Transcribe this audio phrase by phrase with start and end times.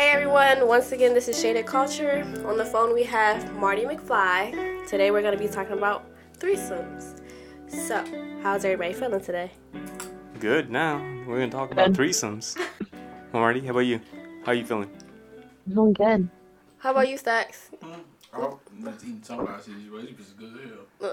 [0.00, 2.24] Hey everyone, once again, this is Shaded Culture.
[2.46, 4.88] On the phone, we have Marty McFly.
[4.88, 6.06] Today, we're going to be talking about
[6.38, 7.20] threesomes.
[7.68, 8.02] So,
[8.42, 9.50] how's everybody feeling today?
[10.38, 10.70] Good.
[10.70, 12.56] Now we're gonna talk about threesomes.
[13.34, 14.00] Marty, how about you?
[14.46, 14.90] How are you feeling?
[15.68, 16.30] Doing good.
[16.78, 17.68] How about you, Stacks?
[18.32, 19.76] Oh, I'm just eating sunrise here.
[19.76, 21.12] You just good as hell.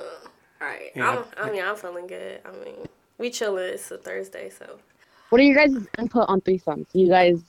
[0.62, 1.26] Alright, Yeah.
[1.38, 2.40] I'm, I mean, I'm feeling good.
[2.46, 3.74] I mean, we chilling.
[3.74, 4.80] It's a Thursday, so.
[5.28, 6.86] What are you guys' input on threesomes?
[6.94, 7.42] You guys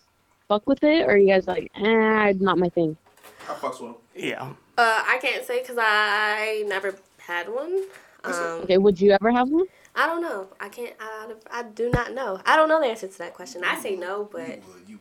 [0.49, 2.97] fuck with it, or you guys like, eh, not my thing?
[3.49, 3.97] I fucks with him.
[4.15, 4.43] Yeah.
[4.77, 7.85] Uh, I can't say because I never had one.
[8.25, 9.67] Um, Okay, would you ever have one?
[9.95, 10.49] I don't know.
[10.61, 10.95] I can't.
[11.01, 12.41] I, I do not know.
[12.47, 13.63] I don't know the answer to that question.
[13.65, 14.99] I say no, but You would, you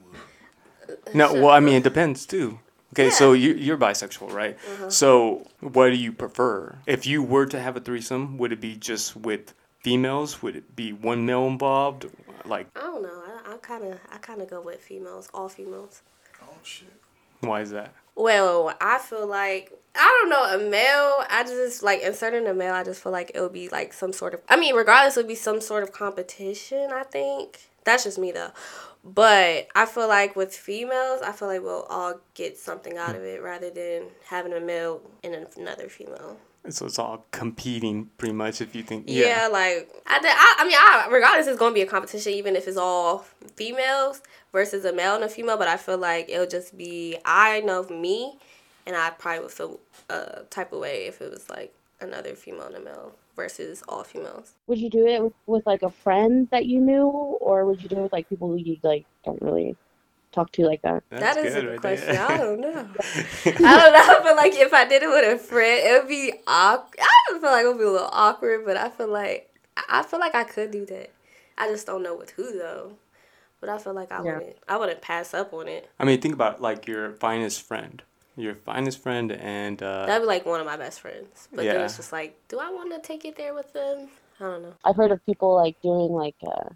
[0.87, 1.15] would.
[1.15, 1.33] No.
[1.33, 2.59] Well, I mean, it depends too.
[2.93, 3.11] Okay, Yeah.
[3.11, 4.55] so you, you're bisexual, right?
[4.73, 4.89] Uh-huh.
[4.89, 6.77] So, what do you prefer?
[6.87, 10.41] If you were to have a threesome, would it be just with females?
[10.41, 12.07] Would it be one male involved?
[12.45, 13.23] Like, I don't know.
[13.57, 16.01] I, I kind of, I kind of go with females, all females.
[16.41, 16.89] Oh shit.
[17.41, 17.93] why is that?
[18.15, 21.23] Well, I feel like I don't know a male.
[21.29, 22.73] I just like inserting a male.
[22.73, 24.41] I just feel like it would be like some sort of.
[24.49, 26.91] I mean, regardless, it would be some sort of competition.
[26.91, 28.51] I think that's just me though.
[29.03, 33.23] But I feel like with females, I feel like we'll all get something out of
[33.23, 36.37] it rather than having a male and another female.
[36.69, 38.59] So it's all competing, pretty much.
[38.61, 41.73] If you think, Yeah, yeah, like I, thi- I, I mean, I, regardless, it's gonna
[41.73, 45.57] be a competition, even if it's all females versus a male and a female.
[45.57, 48.37] But I feel like it'll just be I know me,
[48.85, 52.67] and I probably would feel a type of way if it was like another female
[52.67, 54.53] and a male versus all females.
[54.67, 57.87] Would you do it with, with like a friend that you knew, or would you
[57.87, 59.77] do it with like people who you like don't really
[60.37, 61.03] talk to you like that?
[61.09, 62.13] that's That is good a right question.
[62.13, 62.25] there.
[62.29, 62.87] I don't know.
[63.65, 64.19] I don't know.
[64.23, 66.99] but like if I did it with a friend, it would be awkward.
[67.01, 69.99] I don't feel like it would be a little awkward, but I feel like I
[69.99, 71.09] I feel like I could do that.
[71.57, 72.93] I just don't know with who though.
[73.59, 74.35] But I feel like I Yeah.
[74.37, 74.57] wouldn't.
[74.67, 75.89] I wouldn't pass up on it.
[75.99, 78.03] I mean, think about like your finest friend,
[78.35, 81.47] your finest friend, and uh, That'd be like one of my best friends.
[81.51, 84.09] But then it's just like, do I want to take it there with them?
[84.39, 84.73] I don't know.
[84.85, 86.69] I've heard of people like doing like uh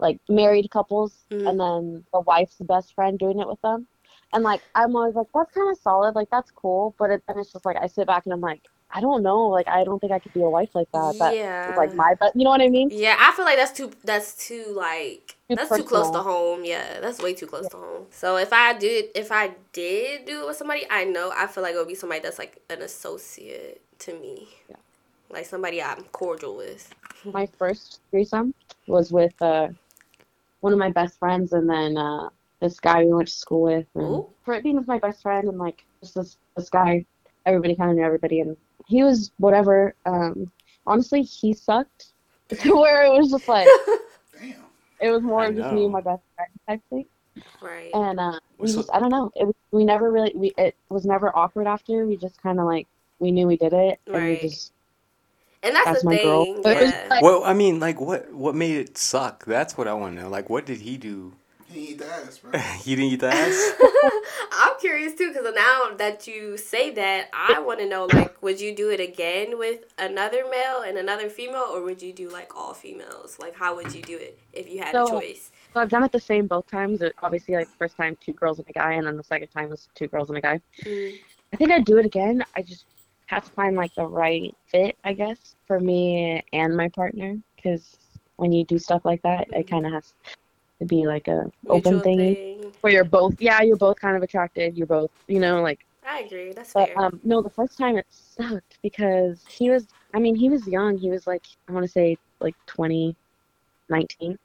[0.00, 1.48] like married couples Mhm.
[1.48, 3.86] and then the wife's best friend doing it with them.
[4.32, 6.94] And like I'm always like, that's kind of solid, like that's cool.
[6.98, 8.62] But it, then it's just like I sit back and I'm like,
[8.92, 11.14] I don't know, like I don't think I could be a wife like that.
[11.18, 11.74] That Yeah.
[11.76, 12.88] like my but you know what I mean?
[12.92, 13.92] Yeah, I feel like that's too.
[14.04, 15.36] That's too like.
[15.48, 16.64] Too that's too close to home.
[16.64, 18.06] Yeah, that's way too close to home.
[18.12, 21.62] So if I did, if I did do it with somebody, I know I feel
[21.64, 24.48] like it would be somebody that's like an associate to me.
[24.68, 24.76] Yeah.
[25.28, 26.94] Like somebody I'm cordial with.
[27.24, 28.54] my first threesome
[28.86, 29.68] was with uh,
[30.60, 32.28] one of my best friends and then uh,
[32.60, 33.86] this guy we went to school with.
[33.94, 34.26] And Ooh.
[34.44, 37.04] for it being with my best friend and like just this this guy,
[37.46, 38.56] everybody kind of knew everybody and
[38.86, 39.94] he was whatever.
[40.06, 40.50] Um,
[40.86, 42.06] honestly, he sucked
[42.48, 43.68] to where it was just like
[45.00, 47.06] it was more of just me and my best friend type thing.
[47.62, 47.90] Right.
[47.94, 49.30] And uh, we So- just I don't know.
[49.36, 52.06] It was, we never really we it was never awkward after.
[52.06, 52.86] We just kind of like
[53.18, 54.42] we knew we did it and Right.
[54.42, 54.72] we just
[55.62, 56.26] And that's, that's the my thing.
[56.26, 56.62] girl.
[56.62, 57.18] But it was Yeah.
[57.22, 59.44] well, I mean, like, what what made it suck?
[59.44, 60.28] That's what I want to know.
[60.28, 61.34] Like, what did he do?
[61.68, 62.58] He eat the ass, bro.
[62.82, 63.72] he didn't eat the ass.
[64.52, 68.60] I'm curious too, because now that you say that, I want to know like, would
[68.60, 72.56] you do it again with another male and another female, or would you do like
[72.56, 73.38] all females?
[73.38, 75.50] Like, how would you do it if you had a choice?
[75.72, 77.00] So I've done it the same both times.
[77.22, 79.88] Obviously, like first time two girls and a guy, and then the second time was
[79.94, 80.60] two girls and a guy.
[80.84, 81.18] Mm.
[81.52, 82.44] I think I'd do it again.
[82.56, 82.84] I just
[83.30, 87.36] have to find like the right fit, I guess, for me and my partner.
[87.56, 87.96] Because
[88.36, 90.14] when you do stuff like that, it kind of has
[90.80, 92.72] to be like a open Mutual thing, thing.
[92.80, 94.76] where you're both, yeah, you're both kind of attracted.
[94.76, 95.80] You're both, you know, like.
[96.06, 96.52] I agree.
[96.52, 96.98] That's But fair.
[96.98, 99.86] um, no, the first time it sucked because he was.
[100.12, 100.98] I mean, he was young.
[100.98, 103.14] He was like I want to say like 20,
[103.90, 104.38] 19.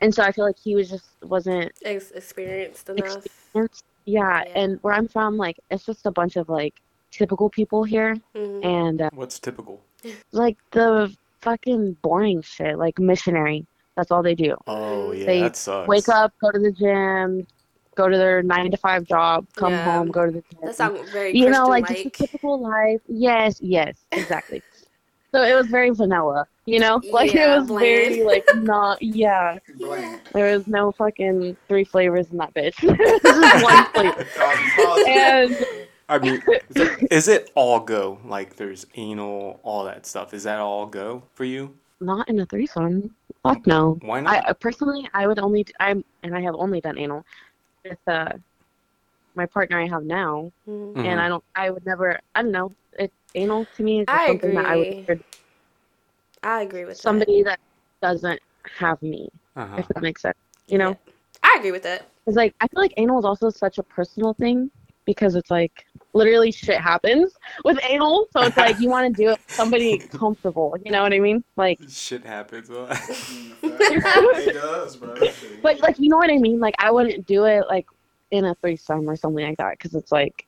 [0.00, 3.26] and so I feel like he was just wasn't Ex- experienced enough.
[3.26, 3.84] experienced.
[4.04, 4.52] Yeah, Yeah.
[4.60, 6.74] and where I'm from, like it's just a bunch of like
[7.12, 8.64] typical people here, Mhm.
[8.64, 9.80] and uh, What's typical?
[10.32, 13.66] like the fucking boring shit, like missionary.
[13.96, 14.56] That's all they do.
[14.66, 15.88] Oh yeah, They that sucks.
[15.88, 17.46] Wake up, go to the gym,
[17.94, 19.84] go to their nine to five job, come Yeah.
[19.84, 20.60] home, go to the gym.
[20.62, 23.00] That sounds very you know, like just a typical life.
[23.06, 24.62] Yes, yes, exactly.
[25.34, 26.46] so it was very vanilla.
[26.64, 29.02] You know, like Yeah, it was very like not.
[29.02, 30.20] Yeah, Bland.
[30.32, 32.76] there was no fucking three flavors in that bitch.
[32.82, 34.26] It was one flavor.
[35.06, 35.58] And
[36.12, 38.18] I mean, is it, is it all go?
[38.24, 40.34] Like, there's anal, all that stuff.
[40.34, 41.74] Is that all go for you?
[42.00, 43.14] not in a threesome.
[43.44, 43.96] Fuck no.
[44.02, 44.48] Why not?
[44.48, 45.64] uh, personally, I would only.
[45.80, 47.24] I'm and I have only done anal
[47.84, 48.32] with uh
[49.34, 50.94] my partner I have now, Mhm.
[50.94, 51.04] Mhm.
[51.06, 51.44] and I don't.
[51.54, 52.18] I would never.
[52.34, 52.72] I don't know.
[52.98, 55.20] It anal to me is just I something that I would agree.
[56.42, 57.60] I agree with somebody that
[58.02, 58.40] doesn't
[58.78, 59.76] have me, Uh-huh.
[59.78, 60.36] if that makes sense.
[60.66, 60.98] You know.
[61.44, 62.06] I I agree with that.
[62.26, 64.70] It's like I feel like anal is also such a personal thing
[65.04, 68.28] because it's like literally shit happens with anal.
[68.32, 70.76] So it's like you want to do it with somebody comfortable.
[70.84, 71.42] You know what I mean?
[71.56, 72.68] Like, Shit happens.
[73.62, 75.14] it does, bro.
[75.62, 76.60] but like you know what I mean?
[76.60, 77.86] Like I wouldn't do it like
[78.30, 80.46] in a threesome or something like that because it's like,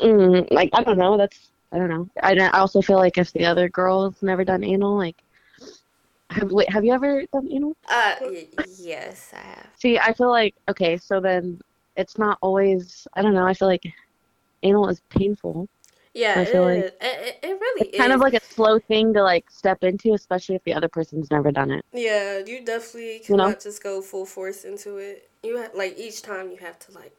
[0.00, 1.16] mm, like I don't know.
[1.16, 2.08] That's I don't know.
[2.22, 5.16] I I also feel like if the other girl's never done anal, like.
[6.30, 7.76] Have, wait, have you ever done anal?
[7.88, 8.46] Uh, y-
[8.78, 9.66] yes, I have.
[9.76, 11.58] See, I feel like okay, so then
[11.96, 13.08] it's not always.
[13.14, 13.44] I don't know.
[13.44, 13.82] I feel like
[14.62, 15.68] anal is painful.
[16.14, 16.92] Yeah, it like.
[17.00, 17.96] It, it, really It's is.
[17.96, 21.30] kind of like a slow thing to like step into, especially if the other person's
[21.30, 21.84] never done it.
[21.92, 23.44] Yeah, you definitely You know?
[23.44, 25.28] cannot just go full force into it.
[25.42, 27.16] You have like each time you have to like,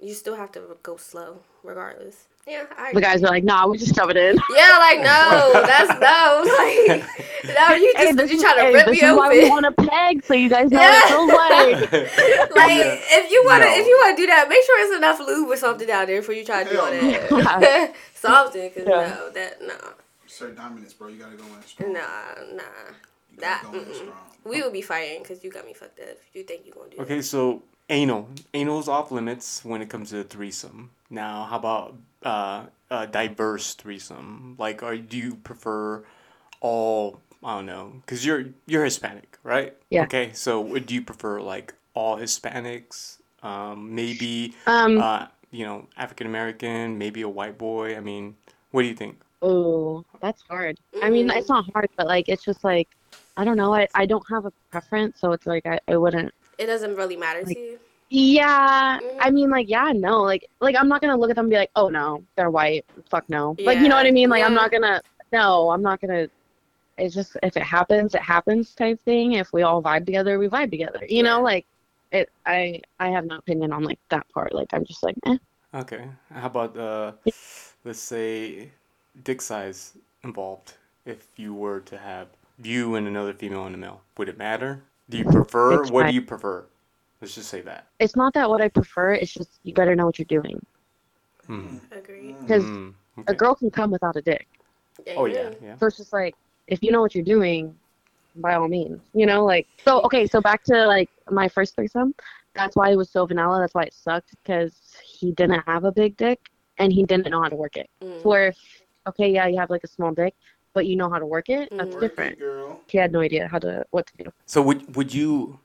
[0.00, 2.26] you still have to go slow, regardless.
[2.46, 2.92] Yeah, I.
[2.92, 6.44] The guys are like, "Nah, we just shove it in." Yeah, like no, that's no,
[6.46, 7.04] like
[7.44, 9.28] no, you just Hey, this you is- trying to hey, rip this me is why
[9.30, 12.50] we want to peg, so you guys know what it feels like.
[12.56, 13.74] Like if you wanna No.
[13.74, 16.34] if you wanna do that, make sure it's enough lube or something down there before
[16.34, 17.94] you try to do all Hell that.
[18.14, 19.16] something, cause Yeah.
[19.18, 19.74] no, that no,
[20.26, 21.08] Sir dominance, bro.
[21.08, 21.92] You gotta go in strong.
[21.94, 22.00] nah,
[22.54, 22.62] nah.
[23.32, 24.12] You that- gotta go in strong.
[24.44, 26.16] We will be fighting because you got me fucked up.
[26.32, 28.28] You think you gonna do okay, so anal.
[28.54, 30.90] Anal's off limits when it comes to a threesome.
[31.10, 34.56] Now, how about uh, a diverse threesome?
[34.58, 36.04] Like, are do you prefer
[36.60, 37.20] all?
[37.44, 39.76] I don't know, because you're you're Hispanic, right?
[39.90, 40.02] Yeah.
[40.04, 43.18] Okay, so would you prefer like all Hispanics?
[43.42, 47.96] Um, maybe Um, uh, you know African American, maybe a white boy.
[47.96, 48.36] I mean,
[48.72, 49.18] what do you think?
[49.42, 50.78] oh, that's hard.
[51.02, 52.88] I mean, it's not hard, but like, it's just like,
[53.36, 53.74] I don't know.
[53.74, 56.32] I, I don't have a preference, so it's like I, I wouldn't.
[56.58, 56.62] It?
[56.64, 57.78] It doesn't really matter Like- to you.
[58.08, 59.16] Yeah, Mhm.
[59.18, 61.56] I mean, like, yeah, no, like, like I'm not gonna look at them and be
[61.56, 62.84] like, oh no, they're white.
[63.10, 63.56] Fuck no.
[63.58, 64.28] Like, you know what I mean?
[64.30, 65.02] Like, I'm not gonna.
[65.32, 66.28] No, I'm not gonna.
[66.98, 69.32] It's just if it happens, it happens type thing.
[69.32, 71.00] If we all vibe together, we vibe together.
[71.08, 71.66] You know, like,
[72.12, 72.30] it.
[72.46, 74.54] I I have no opinion on like that part.
[74.54, 75.36] Like, I'm just like, eh.
[75.74, 76.08] Okay.
[76.32, 77.12] How about uh,
[77.84, 78.70] let's say
[79.24, 80.74] dick size involved?
[81.04, 82.28] If you were to have
[82.62, 84.82] you and another female and a male, would it matter?
[85.08, 85.70] Do you prefer?
[85.82, 86.10] Dick What size.
[86.10, 86.66] do you prefer?
[87.20, 87.86] Let's just say that.
[87.98, 89.12] It's not that what I prefer.
[89.14, 90.64] It's just you better know what you're doing.
[91.48, 91.80] Mm.
[91.92, 92.36] Agreed.
[92.40, 92.94] Because Mm,
[93.28, 94.46] a girl can come without a dick.
[95.16, 95.56] Oh yeah, Amen.
[95.62, 95.76] yeah.
[95.76, 96.34] So it's just like
[96.66, 97.74] if you know what you're doing,
[98.36, 100.00] by all means, you know, like so.
[100.02, 102.14] Okay, so back to like my first threesome.
[102.54, 103.60] That's why it was so vanilla.
[103.60, 106.40] That's why it sucked because he didn't have a big dick
[106.78, 107.88] and he didn't know how to work it.
[108.02, 108.24] Mm.
[108.24, 108.58] Where if
[109.08, 110.34] okay, yeah, you have like a small dick,
[110.76, 111.68] but you know how to work it.
[111.72, 111.92] That's Mhm.
[111.94, 112.38] Work different.
[112.38, 112.80] girl.
[112.86, 114.30] He had no idea how to what to do.
[114.44, 115.58] So would would you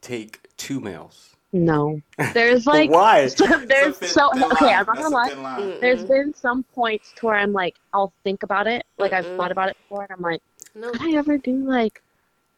[0.00, 1.36] take two males?
[1.52, 2.00] No,
[2.32, 3.20] there's like why?
[3.26, 4.64] It's a there's thin- so thin okay.
[4.66, 4.74] line.
[4.80, 5.28] I'm not gonna a lie.
[5.28, 5.80] thin line.
[5.80, 8.82] There's been some points to where I'm like, I'll think about it.
[8.98, 10.42] Like I've thought about it before, and I'm like.
[10.76, 10.90] No.
[10.90, 12.02] could I ever do like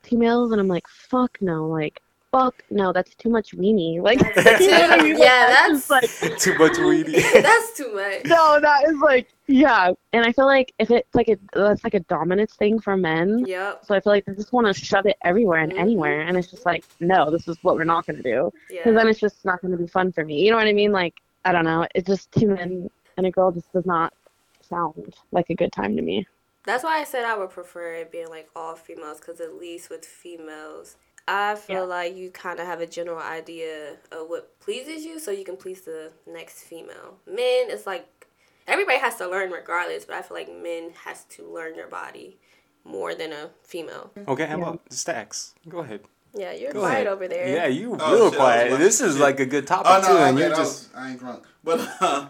[0.03, 0.51] females?
[0.53, 2.01] And I'm like, fuck no, like
[2.37, 4.01] fuck no, that's too much weenie.
[4.03, 5.19] Like, That's you know I too- mean?
[5.19, 8.25] Yeah, just, that's- like Too much weenie That's too much.
[8.25, 9.93] no, that is like yeah.
[10.13, 13.45] And I feel like if it's like a that's like a dominance thing for men.
[13.47, 15.79] yeah So I feel like they just want to shove it everywhere and Mhm.
[15.79, 18.81] anywhere, and it's just like, no, this is what we're not gonna do, Yeah.
[18.81, 20.37] because then it's just not gonna be fun for me.
[20.45, 20.93] You know what I mean?
[20.93, 21.87] Like, I don't know.
[21.95, 24.13] It's just two men and a girl just does not
[24.61, 26.27] sound like a good time to me.
[26.65, 29.89] That's why I said I would prefer it being like all females, because at least
[29.91, 30.97] with females,
[31.29, 31.83] I feel Yeah.
[31.83, 35.57] like you kind of have a general idea of what pleases you, so you can
[35.57, 37.19] please the next female.
[37.27, 38.27] Men, it's like
[38.69, 42.39] everybody has to learn regardless, but I feel like men has to learn your body
[42.85, 44.13] more than a female.
[44.29, 44.63] Okay, how Yeah.
[44.69, 45.55] about stacks?
[45.69, 46.03] Go ahead.
[46.33, 47.07] Yeah, you're Go quiet ahead.
[47.09, 47.49] over there.
[47.49, 48.71] Yeah, you Oh, real shit, quiet.
[48.71, 49.23] watching This is shit.
[49.23, 51.19] like a good topic Oh no, too, and okay, you're that just was, I ain't
[51.19, 51.45] drunk.
[51.65, 52.29] But uh,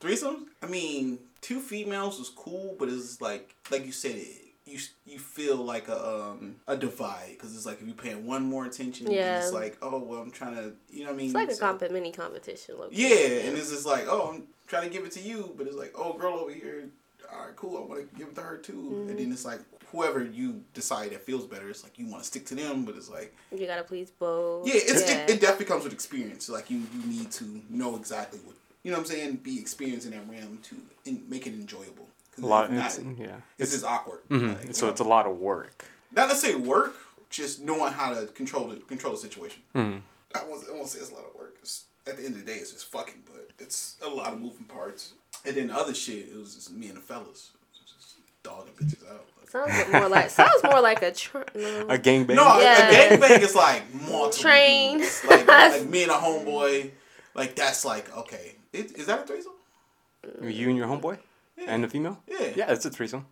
[0.00, 4.78] threesomes, I mean, two females was cool, but it's like, like you said, it, you
[5.04, 5.96] you feel like a
[6.30, 9.38] um a divide because it's like if you're paying one more attention, yeah, Yeah.
[9.44, 11.26] it's like oh well, I'm trying to, you know what I mean?
[11.26, 12.76] It's like a So- comp- mini competition.
[12.78, 12.96] low-key.
[13.08, 15.76] Yeah, and it's just like oh, I'm trying to give it to you, but it's
[15.76, 16.88] like oh, girl over here.
[17.32, 17.76] All right, cool.
[17.76, 19.08] I want to give it to her too, Mm-hmm.
[19.10, 19.60] and then it's like
[19.92, 21.68] whoever you decide that feels better.
[21.70, 24.66] It's like you want to stick to them, but it's like you gotta please both.
[24.66, 25.18] yeah, it's, yeah.
[25.24, 26.48] It, it definitely comes with experience.
[26.48, 28.98] Like you, you need to know exactly what you know.
[28.98, 32.08] what I'm saying be experienced in that realm to in, make it enjoyable.
[32.36, 32.64] 'Cause a lot.
[32.66, 33.36] if not, It's, yeah.
[33.58, 34.20] it's just awkward.
[34.28, 34.56] Mhm.
[34.58, 35.84] Like, you So know, it's a lot of work.
[36.12, 36.94] not say work,
[37.30, 39.62] just knowing how to control the control the situation.
[39.74, 40.02] Mhm.
[40.34, 41.56] I won't, I won't say it's a lot of work.
[41.62, 44.40] It's, at the end of the day, it's just fucking, but it's a lot of
[44.40, 45.12] moving parts.
[45.44, 49.08] And then the other shit, it was just me and the fellas, just dogging bitches
[49.10, 49.24] out.
[49.48, 51.86] Sounds more like sounds more like a tr- no.
[51.88, 52.34] A gangbang.
[52.34, 52.90] No, a- Yeah.
[52.90, 54.98] a gangbang is like multiple Train.
[54.98, 55.24] dudes.
[55.24, 56.90] Like, like me and a homeboy.
[57.34, 58.56] Like that's like okay.
[58.72, 59.52] Is, is that a threesome?
[60.42, 61.18] You and your homeboy
[61.56, 61.64] Yeah.
[61.68, 62.22] and the female.
[62.28, 62.52] Yeah.
[62.56, 63.26] Yeah, it's a threesome.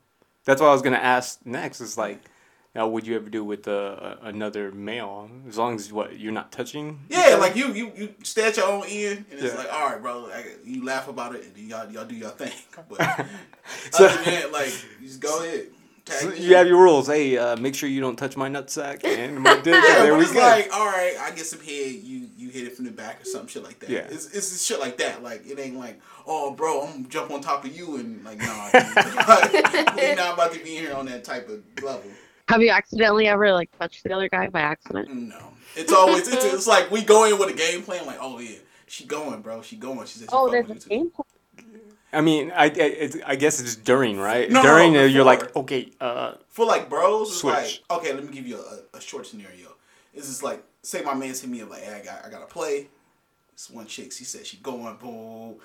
[0.44, 1.80] That's what I was gonna ask next.
[1.80, 2.20] Is like,
[2.74, 5.30] Now, would you ever do with uh, another male?
[5.48, 7.00] As long as what you're not touching.
[7.08, 9.58] Yeah, like you, you, you stay at your own end, and it's Yeah.
[9.58, 10.22] like, all right, bro.
[10.24, 12.52] Like, you laugh about it, and y'all, y'all do your thing.
[12.88, 12.98] But
[13.92, 15.66] So- other than that, like, you just go ahead.
[16.04, 17.06] Tag So you have your rules.
[17.06, 19.74] Hey, uh, make sure you don't touch my nutsack and my dick.
[19.74, 20.40] Yeah, there but we it's go.
[20.40, 21.92] like, all right, I get some head.
[22.02, 23.88] You you hit it from the back or some shit like that.
[23.88, 24.06] Yeah.
[24.10, 25.22] it's it's shit like that.
[25.22, 28.38] Like it ain't like, oh, bro, I'm gonna jump on top of you and like,
[28.38, 28.94] nah, dude.
[29.28, 32.10] like, we not about to be here on that type of level.
[32.48, 35.08] Have you accidentally ever like touched the other guy by accident?
[35.10, 38.04] No, it's always it's, it's like we go in with a game plan.
[38.04, 40.06] Like, oh yeah, she going, bro, she going.
[40.06, 41.24] She said, she Oh, there's with a game plan.
[42.14, 44.50] I mean, I, I, it's, I guess it's during, right?
[44.50, 47.82] No, during, no, uh, you're like, okay, uh, For like bros, it's Switch.
[47.88, 49.68] like okay, let me give you a, a short scenario.
[50.14, 52.46] It's just like say my man's hit me up like, hey, I got I gotta
[52.46, 52.88] play.
[53.52, 55.56] This one chick, she said she going, boom.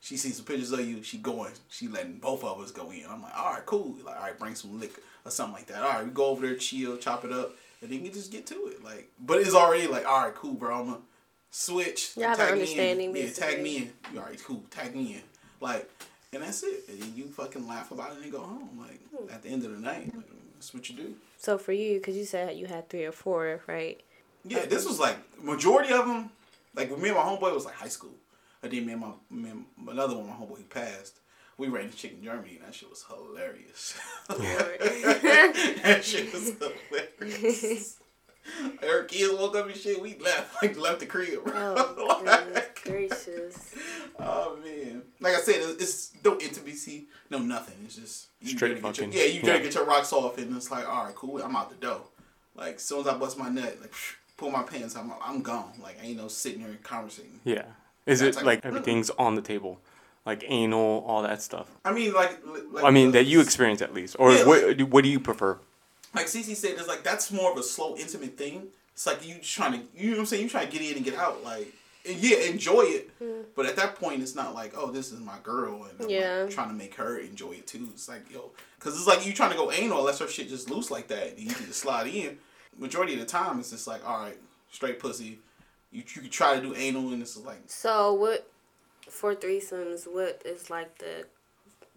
[0.00, 3.02] She sees some pictures of you, she going, she letting both of us go in.
[3.10, 3.96] I'm like, all right, cool.
[4.04, 5.82] Like, all right, bring some liquor or something like that.
[5.82, 8.46] All right, we go over there, chill, chop it up, and then you just get
[8.48, 8.84] to it.
[8.84, 10.80] Like, but it's already like, all right, cool, bro.
[10.80, 11.00] I'm gonna
[11.50, 12.12] switch.
[12.16, 12.60] You have an tag me in.
[12.60, 13.92] understanding, Yeah, tag me in.
[14.12, 14.62] You all right, cool.
[14.70, 15.22] Tag me in.
[15.60, 15.88] Like,
[16.32, 16.84] and that's it.
[16.88, 18.78] And you fucking laugh about it and go home.
[18.78, 19.30] Like, Hmm.
[19.32, 21.14] at the end of the night, like, that's what you do.
[21.38, 24.00] So for you, because you said you had three or four, right?
[24.44, 26.30] Yeah, this was like majority of them.
[26.74, 28.14] Like with me and my homeboy was like high school.
[28.62, 31.18] I did me and my me and another one, my homeboy who passed.
[31.58, 33.98] We ran the chick in Germany, and that shit was hilarious.
[34.28, 36.52] that shit was
[37.18, 37.96] hilarious.
[38.80, 40.00] Her kids woke up and shit.
[40.00, 41.40] We left, like left the crib.
[41.54, 43.74] Oh, goodness gracious.
[44.18, 45.02] Oh man!
[45.20, 47.74] Like I said, it's, it's no intimacy, no nothing.
[47.84, 49.64] It's just you Straight gotta get your- yeah, you gotta yeah.
[49.64, 51.42] get your rocks off, and it's like, all right, cool.
[51.42, 52.00] I'm out the door.
[52.54, 53.92] Like as soon as I bust my nut, like
[54.38, 55.72] pull my pants, I'm I'm gone.
[55.82, 57.40] Like ain't no sitting here and conversating.
[57.44, 57.64] yeah.
[58.06, 59.80] Is That's it like- like everything's on the table?
[60.24, 61.68] Like anal, all that stuff?
[61.84, 62.40] I mean, like,
[62.72, 64.16] like I mean, uh, that you experience at least.
[64.18, 65.58] Or Yeah, what, what do you prefer?
[66.14, 68.68] like Cece said, it's like that's more of a slow, intimate thing.
[68.94, 70.42] It's like you just trying to, you know what I'm saying?
[70.44, 71.72] You trying to get in and get out, like,
[72.06, 73.18] and yeah, enjoy it.
[73.20, 73.42] Mm-hmm.
[73.54, 76.50] But at that point, it's not like, oh, this is my girl, and I'm, like,
[76.50, 77.88] trying to make her enjoy it too.
[77.92, 80.70] It's like, yo, because it's like you trying to go anal, unless her shit just
[80.70, 82.38] loose like that, and you can just slide in.
[82.78, 84.36] Majority of the time, it's just like, all right,
[84.70, 85.38] straight pussy.
[85.90, 88.48] You you can try to do anal, and it's like, So what
[89.08, 90.06] for threesomes?
[90.06, 91.26] What is like the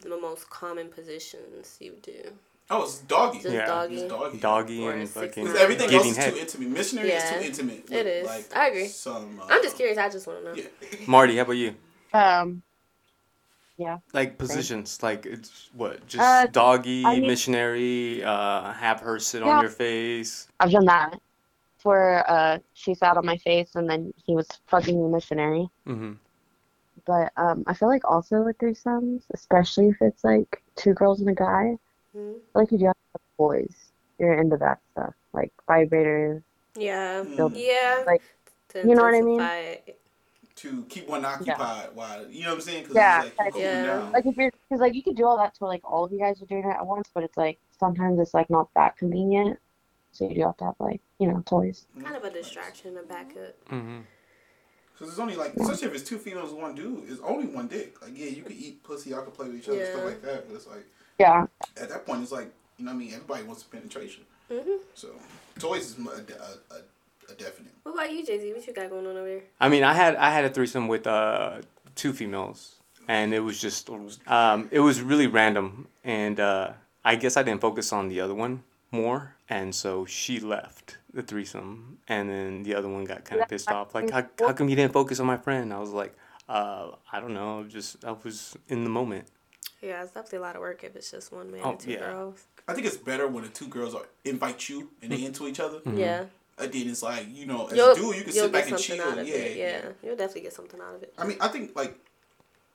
[0.02, 2.32] the most common positions you do?
[2.70, 3.40] Oh, it's doggy.
[3.40, 3.66] Just Yeah.
[3.66, 3.96] doggy.
[4.02, 4.38] It's doggy.
[4.38, 6.34] Doggy Or and fucking everything else is head.
[6.34, 6.70] too intimate.
[6.70, 7.92] Missionary Yeah, is too intimate.
[7.92, 8.28] it is.
[8.28, 8.88] Like, I agree.
[8.88, 9.40] Some.
[9.42, 9.98] Uh, I'm just curious.
[9.98, 10.56] I just want to know.
[10.56, 11.00] Yeah.
[11.08, 11.76] Marty, how about you?
[12.14, 12.62] Um,
[13.78, 14.00] yeah.
[14.14, 19.42] Like positions, like it's what, just Uh, doggy, I mean- missionary, uh, have her sit
[19.44, 19.50] Yeah.
[19.58, 20.48] on your face.
[20.60, 21.20] I've done that.
[21.84, 25.70] Where uh, she sat on my face and then he was fucking the missionary.
[25.88, 26.14] Mm-hmm.
[27.06, 31.30] But um, I feel like also with threesomes, especially if it's like two girls and
[31.30, 31.78] a guy,
[32.16, 32.40] Mhm.
[32.54, 33.76] Like you do have to have boys.
[34.18, 36.44] You're into that stuff, like vibrators.
[36.78, 37.24] Yeah.
[37.24, 37.52] Mm.
[37.56, 38.04] Yeah.
[38.06, 38.22] Like,
[38.70, 39.40] To you know what I mean?
[40.60, 42.84] to keep one occupied while you know what I'm saying?
[42.84, 44.10] Because Yeah, like you yeah.
[44.14, 46.20] Like if you're, because like you could do all that to like all of you
[46.20, 49.58] guys are doing it at once, but it's like sometimes it's like not that convenient.
[50.12, 51.86] So you do have to have like you know toys.
[52.04, 53.56] Kind of a distraction to back up.
[55.00, 58.02] Because it's only like, especially if it's two females one dude, it's only one dick.
[58.02, 59.86] Like, yeah, you could eat pussy, y'all could play with each other, Yeah.
[59.92, 60.48] stuff like that.
[60.48, 60.86] But it's like,
[61.18, 61.46] Yeah,
[61.82, 63.14] at that point, it's like, you know what I mean?
[63.14, 64.24] Everybody wants penetration.
[64.52, 65.10] hmm So,
[65.58, 67.74] toys is a, a, a, a definite.
[67.84, 68.54] What about you, Jay Z?
[68.54, 69.44] What you got going on over there?
[69.60, 71.62] I mean, I had I had a threesome with uh,
[71.96, 72.76] two females,
[73.08, 73.90] and it was just
[74.28, 76.74] um, it was really random, and uh,
[77.06, 81.22] I guess I didn't focus on the other one more, and so she left the
[81.24, 84.70] threesome, and then the other one got kind of pissed off, like how how come
[84.70, 85.74] you didn't focus on my friend?
[85.74, 86.16] I was like,
[86.48, 89.28] uh, I don't know, just I was in the moment.
[89.82, 91.92] Yeah, it's definitely a lot of work if it's just one man Oh, and two
[91.92, 92.00] yeah.
[92.00, 92.44] girls.
[92.68, 95.60] I think it's better when the two girls are invite you and they into each
[95.60, 95.80] other.
[95.86, 96.26] Yeah.
[96.58, 98.78] And then it's like, you know, as You'll, a dude, you can sit back and
[98.78, 99.02] chill.
[99.02, 99.38] out Yeah.
[99.38, 99.82] Yeah.
[100.04, 101.14] You'll definitely get something out of it.
[101.18, 101.98] I mean, I think like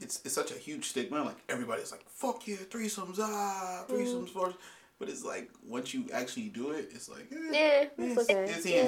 [0.00, 1.22] it's it's such a huge stigma.
[1.22, 3.90] Like everybody's like, "Fuck yeah, threesomes, ah, Mm.
[3.94, 4.56] threesomes first.
[5.04, 7.36] But it's like once you actually do it, it's like, eh.
[7.52, 8.44] Yeah, It's- it's okay.
[8.44, 8.86] it's yeah, in.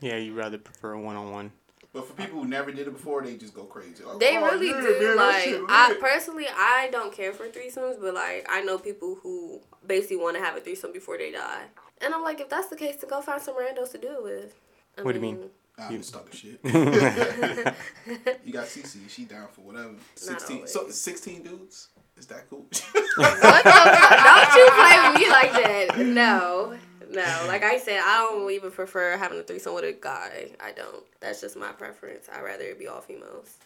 [0.00, 0.10] yeah.
[0.10, 1.52] Yeah, you rather prefer one on one.
[1.94, 4.04] But for people who never did it before, they just go crazy.
[4.04, 5.00] Like, They "Oh, really yeah, do.
[5.06, 9.14] man, like, shit I personally, I don't care for threesomes, but like, I know people
[9.22, 11.62] who basically want to have a threesome before they die.
[12.02, 14.22] And I'm like, if that's the case, then go find some randos to do it
[14.22, 14.54] with.
[14.98, 15.50] I What do you mean?
[15.78, 16.60] I'm just talking shit.
[16.64, 19.94] you got Cece, she down for whatever.
[20.14, 20.72] Sixteen, always.
[20.72, 21.88] so sixteen dudes.
[22.18, 22.66] Is that cool?
[23.18, 23.34] What
[23.64, 24.24] the fuck?
[24.24, 25.98] Don't you play with me like that.
[25.98, 26.76] No.
[27.10, 27.44] No.
[27.48, 30.50] Like I said, I don't even prefer having a threesome with a guy.
[30.60, 31.04] I don't.
[31.20, 32.28] That's just my preference.
[32.32, 33.56] I'd rather it be all females.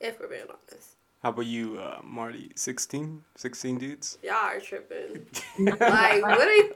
[0.00, 0.90] If we're being honest.
[1.22, 2.50] How about you, uh, Marty?
[2.56, 3.22] 16?
[3.36, 4.18] 16 dudes?
[4.24, 5.26] Y'all are tripping.
[5.58, 6.74] like, what are you...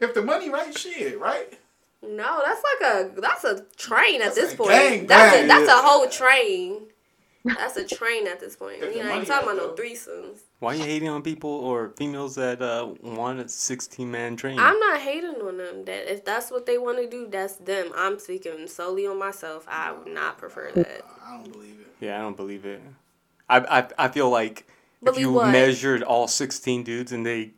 [0.00, 1.52] If the money right, shit, right?
[2.02, 4.70] No, that's like a that's a train at That's this a point.
[4.70, 5.48] gang that's a, bang.
[5.48, 6.80] that's a whole train.
[7.44, 8.78] That's a train at this point.
[8.80, 9.82] You know, I ain't talking right, about no though.
[9.82, 10.40] threesomes.
[10.58, 14.58] Why are you hating on people or females that uh, want a 16 man train?
[14.58, 15.84] I'm not hating on them.
[15.86, 17.92] That if that's what they want to do, that's them.
[17.96, 19.66] I'm speaking solely on myself.
[19.68, 21.02] I would not prefer that.
[21.26, 22.04] I don't believe it.
[22.04, 22.82] Yeah, I don't believe it.
[23.48, 24.66] I I, I feel like
[25.02, 25.50] if you what?
[25.50, 27.52] measured all 16 dudes and they,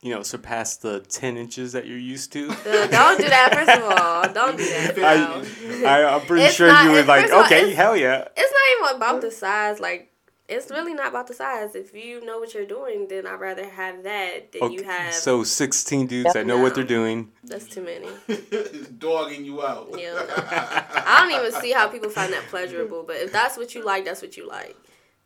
[0.00, 3.50] you know, surpass the 10 inches that you're used to, Uh, don't do that.
[3.52, 4.98] First of all, don't do that.
[4.98, 5.86] I, no.
[5.88, 8.28] I, I'm pretty It's sure not- you would like, first all, okay, hell yeah.
[8.36, 9.80] it's not even about the size.
[9.80, 10.12] Like,
[10.48, 11.74] it's really not about the size.
[11.74, 15.12] If you know what you're doing, then I'd rather have that than you have.
[15.12, 17.32] so 16 dudes that know what they're doing.
[17.44, 18.08] that's too many.
[18.28, 19.90] it's dogging you out.
[19.98, 20.24] Yeah, no.
[20.38, 23.02] I don't even see how people find that pleasurable.
[23.06, 24.74] But if that's what you like, that's what you like.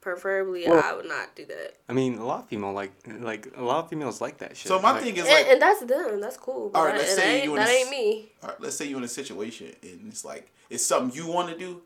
[0.02, 1.76] Preferably, I would not do that.
[1.88, 2.90] I mean, a lot of female like
[3.21, 4.66] like a lot of females like that shit.
[4.68, 6.21] So my Like, thing is like, and that's them.
[6.21, 6.68] That's cool.
[6.71, 8.32] But All right, let's it say ain't, you that wanna ain't s- me.
[8.42, 11.49] all right, let's say you're in a situation and it's like it's something you want
[11.50, 11.82] to do.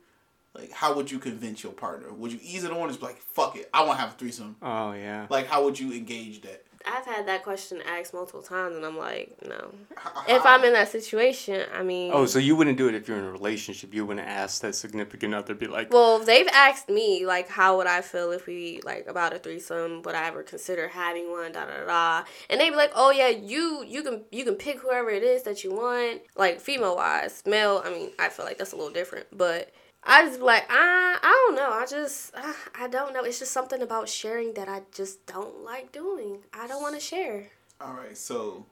[0.54, 2.10] Like, how would you convince your partner?
[2.10, 2.88] Would you ease it on?
[2.88, 4.56] It's like, fuck it, I want to have a threesome.
[4.62, 5.26] oh yeah.
[5.28, 6.64] Like, how would you engage that?
[6.86, 9.70] I've had that question asked multiple times, and I'm like, no.
[10.28, 10.44] If?
[10.46, 13.24] I'm in that situation, I mean, Oh, so you wouldn't do it if you're in
[13.24, 13.92] a relationship.
[13.92, 17.86] You wouldn't ask that significant other, be like, Well, they've asked me like, how would
[17.86, 20.02] I feel if we like about a threesome?
[20.02, 21.52] Would I ever consider having one?
[21.52, 22.24] Da da da.
[22.48, 25.42] And they'd be like, oh yeah, you you can you can pick whoever it is
[25.42, 26.22] that you want.
[26.36, 27.82] Like female wise, male.
[27.84, 29.70] I mean, I feel like that's a little different, but.
[30.06, 31.70] I just be like I I don't know.
[31.72, 33.24] I just I, I don't know.
[33.24, 36.44] It's just something about sharing that I just don't like doing.
[36.52, 37.48] I don't want to share.
[37.80, 38.64] All right, so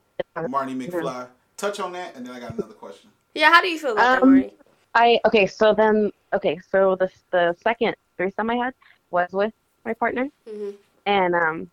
[0.47, 3.11] Marty McFly, touch on that, and then I got another question.
[3.35, 4.53] yeah how do you feel about Um, that Marty
[4.95, 8.75] I okay, so then okay, so the the second threesome I had
[9.11, 9.53] was with
[9.85, 11.71] my partner, hmm and um,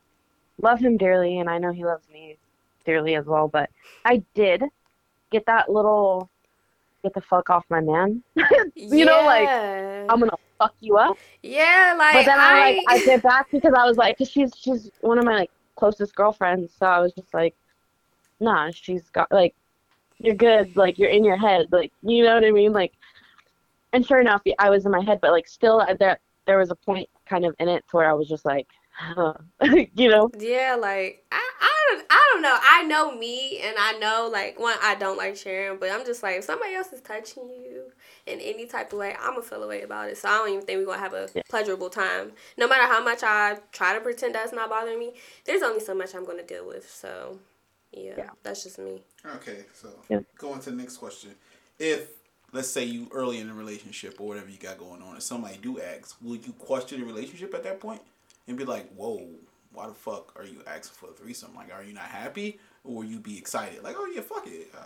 [0.62, 2.38] love him dearly, and I know he loves me
[2.86, 3.50] dearly as well.
[3.50, 3.72] But
[4.06, 4.63] I did
[5.32, 6.31] get that little
[7.03, 8.24] get the fuck off my man.
[8.75, 11.17] you know, like I'm gonna fuck you up.
[11.41, 14.29] yeah like But then I, I like I did back because I was like, cause
[14.29, 17.55] she's she's one of my like closest girlfriends, so I was just like,
[18.40, 19.55] nah, she's got like,
[20.20, 22.94] you're good, like you're in your head, like you know what I mean, like,
[23.94, 26.72] and sure enough, I was in my head, but like still uh, there there was
[26.72, 28.68] a point kind of in it to where I was just like,
[29.16, 29.33] huh.
[29.96, 32.57] you know, Yeah, like I, I don't I don't know.
[32.61, 36.24] I know me and I know like one I don't like sharing, but I'm just
[36.24, 37.92] like if somebody else is touching you
[38.25, 40.18] in any type of way, I'm gonna feel a way about it.
[40.18, 41.42] So I don't even think we're gonna have a Yeah.
[41.50, 42.31] pleasurable time.
[42.57, 45.14] No matter how much I try to pretend that's not bothering me,
[45.46, 46.90] there's only so much I'm gonna deal with.
[46.90, 47.40] So
[47.92, 48.29] yeah, Yeah.
[48.44, 49.03] that's just me.
[49.35, 50.22] Okay, so Yeah.
[50.37, 51.35] going to the next question.
[51.77, 52.07] If
[52.53, 55.57] let's say you early in a relationship or whatever you got going on, and somebody
[55.57, 58.01] do ask, will you question the relationship at that point
[58.48, 59.27] and be like, "Whoa,
[59.74, 61.56] why the fuck are you asking for a threesome?
[61.56, 63.84] Like, are you not happy, or you be excited?
[63.84, 64.70] Like, oh yeah, fuck it.
[64.77, 64.84] Uh,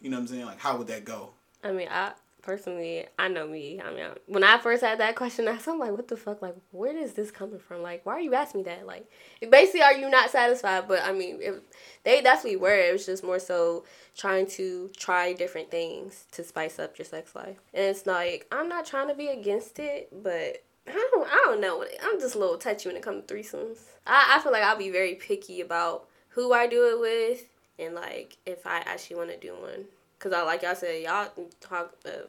[0.00, 0.46] you know what I'm saying?
[0.46, 1.30] Like, how would that go?
[1.64, 3.80] I mean, I personally, I know me.
[3.82, 6.40] I mean, I- when I first had that question, I was like, "What the fuck?
[6.40, 7.82] Like, where is this coming from?
[7.82, 8.86] Like, why are you asking me that?
[8.86, 9.10] Like,
[9.50, 11.60] basically, are you not satisfied?" But I mean,
[12.04, 12.74] they definitely were.
[12.74, 13.84] It was just more so
[14.16, 17.58] trying to try different things to spice up your sex life.
[17.74, 20.62] And it's like I'm not trying to be against it, but.
[20.86, 21.84] I don't, I don't know.
[22.02, 23.78] I'm just a little touchy when it comes to threesomes.
[24.06, 27.44] I, I feel like I'll be very picky about who I do it with
[27.78, 29.86] and like if I actually want to do one.
[30.18, 31.94] Cause I like y'all said y'all talk.
[32.04, 32.26] Uh,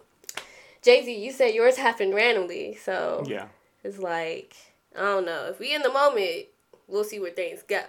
[0.82, 3.48] Jay Z, you said yours happened randomly, so yeah.
[3.84, 4.56] it's like
[4.96, 5.48] I don't know.
[5.50, 6.46] If we in the moment,
[6.88, 7.82] we'll see where things go.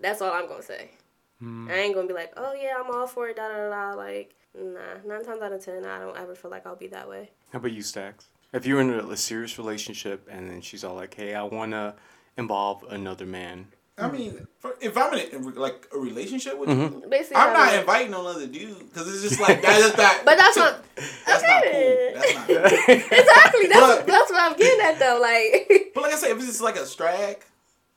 [0.00, 0.90] That's all I'm gonna say.
[1.38, 1.68] Hmm.
[1.70, 3.36] I ain't gonna be like, oh yeah, I'm all for it.
[3.36, 3.70] Da da.
[3.70, 3.94] da.
[3.94, 7.08] Like nah, nine times out of ten, I don't ever feel like I'll be that
[7.08, 7.30] way.
[7.52, 8.26] How about you, Stacks?
[8.52, 11.72] If you're in a, a serious relationship and then she's all like, "Hey, I want
[11.72, 11.94] to
[12.36, 13.66] involve another man,"
[14.00, 17.00] I mean, for, if I'm in a, like a relationship with mm-hmm.
[17.00, 19.96] you, Basically, I'm not having- inviting no other dude because it's just like that is
[19.96, 20.20] not.
[20.24, 20.84] But that's not
[21.26, 22.12] That's not cool.
[22.14, 22.46] That's not.
[22.46, 22.56] Cool.
[22.94, 23.66] exactly.
[23.66, 25.18] That's But- that's what I'm getting at though.
[25.20, 27.40] Like But like I said, if it's just like a strag,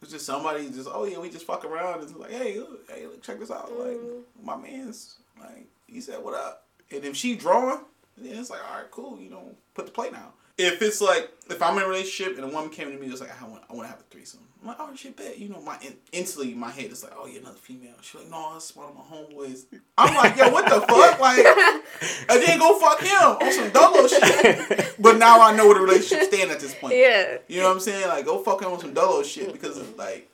[0.01, 2.01] it's just somebody just oh yeah, we just fuck around.
[2.01, 3.71] And it's like hey, look, hey, look, check this out.
[3.71, 4.45] Like mm-hmm.
[4.45, 7.79] my man's like he said what up, and if she drawing,
[8.17, 9.19] then it's like all right, cool.
[9.21, 10.31] You know, put the plate down.
[10.57, 13.21] If it's like if I'm in a relationship and a woman came to me, it's
[13.21, 14.41] like I want I want to have a threesome.
[14.61, 17.25] I'm like oh shit, bet you know my in, instantly my head is like oh
[17.25, 17.95] yeah another female.
[18.01, 19.65] She's like no, it's one of my homeboys.
[19.97, 21.45] I'm like yo what the fuck like,
[22.29, 24.95] and then go fuck him on some dolo shit.
[24.99, 26.95] But now I know where the relationship stand at this point.
[26.95, 27.39] yeah.
[27.47, 28.07] You know what I'm saying?
[28.07, 30.29] Like, go fuck him on some dolo shit because it's like,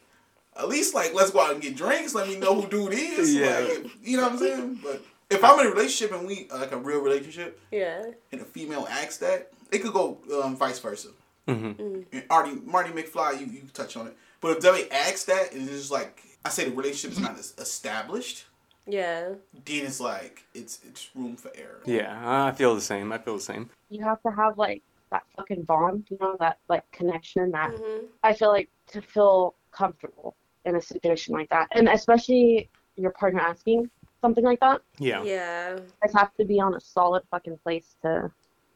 [0.55, 2.13] at least like let's go out and get drinks.
[2.13, 3.33] Let me know who dude is.
[3.33, 3.59] Yeah.
[3.59, 4.79] Like, you know what I'm saying?
[4.83, 5.01] But
[5.31, 8.03] if I'm in a relationship and we like a real relationship Yeah.
[8.31, 11.09] and a female asks that, it could go um, vice versa.
[11.47, 11.71] hmm
[12.11, 14.15] And Artie, Marty McFly, you you touch on it.
[14.41, 17.37] But if they ask that and it's just like I say, the relationship is not
[17.37, 18.45] as established.
[18.87, 19.33] Yeah.
[19.65, 21.81] then it's like it's it's room for error.
[21.85, 23.11] Yeah, I feel the same.
[23.11, 23.69] I feel the same.
[23.89, 28.05] You have to have like that fucking bond, you know, that like connection that hmm
[28.23, 31.67] I feel like to feel comfortable in a situation like that.
[31.71, 33.89] And especially your partner asking
[34.21, 34.81] something like that.
[34.97, 35.23] Yeah.
[35.23, 35.75] Yeah.
[35.77, 38.31] You guys have to be on a solid fucking place to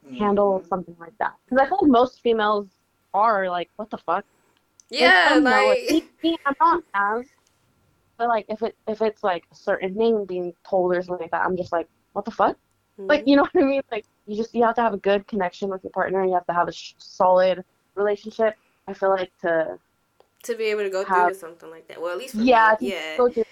[0.10, 0.18] Mm.
[0.18, 1.34] handle something like that.
[1.46, 2.68] Because I feel like most females
[3.13, 4.26] are like, what the fuck?
[4.89, 5.92] Yeah, some like it.
[6.24, 7.26] Me- me, I'm not as,
[8.18, 11.32] but like if it if it's like a certain name being told or something like
[11.32, 12.58] that, I'm just like, what the fuck?
[13.00, 13.10] Mhm.
[13.10, 13.82] Like you know what I mean?
[13.92, 16.24] Like you just you have to have a good connection with your partner.
[16.26, 17.63] You have to have a sh- solid
[17.96, 18.56] relationship.
[18.88, 19.80] I feel like to
[20.44, 22.02] to be able to go through have- to something like that.
[22.02, 22.89] Well, at least for yeah me.
[22.92, 23.18] Yeah.
[23.18, 23.46] go through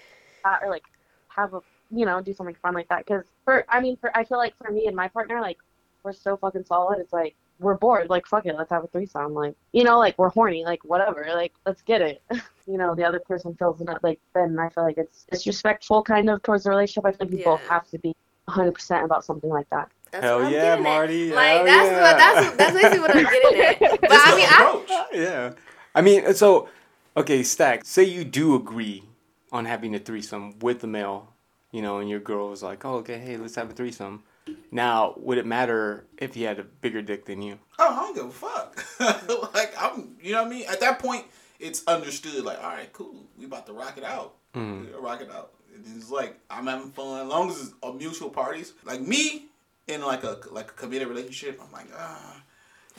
[0.44, 0.84] that or like
[1.28, 1.60] have a
[1.90, 3.04] you know do something fun like that.
[3.06, 5.58] Because for I mean for I feel like for me and my partner like
[6.04, 6.98] we're so fucking solid.
[7.00, 8.10] It's like we're bored.
[8.10, 9.34] Like fuck it, let's have a threesome.
[9.34, 10.64] Like you know like we're horny.
[10.64, 11.26] Like whatever.
[11.34, 12.22] Like let's get it.
[12.66, 16.28] you know the other person feels not like then I feel like it's disrespectful kind
[16.30, 17.04] of towards the relationship.
[17.06, 17.68] I feel like we both Yeah.
[17.74, 18.14] have to be
[18.48, 19.88] 100% about something like that.
[20.10, 20.88] That's Hell what I'm yeah, getting at.
[20.90, 21.32] Marty.
[21.32, 22.02] Like Hell that's yeah.
[22.02, 24.00] what that's that's basically what I'm getting at.
[24.00, 24.90] But It's I the mean, I, approach.
[25.14, 25.52] yeah.
[25.94, 26.68] I mean, so
[27.16, 27.84] okay, Stack.
[27.84, 29.04] Say you do agree
[29.52, 31.32] on having a threesome with the male,
[31.70, 34.24] you know, and your girl is like, "Oh, okay, hey, let's have a threesome."
[34.70, 37.58] Now, would it matter if he had a bigger dick than you?
[37.78, 39.54] Oh, I don't give a fuck.
[39.54, 40.64] like I'm, you know what I mean.
[40.68, 41.26] At that point,
[41.60, 42.44] it's understood.
[42.44, 43.26] Like, all right, cool.
[43.38, 44.34] We about to rock it out.
[44.54, 45.52] We rock it out.
[45.96, 47.22] It's like I'm having fun.
[47.22, 48.72] As long as it's a mutual parties.
[48.84, 49.46] Like me
[49.86, 52.42] in like a like a committed relationship, I'm like, ah,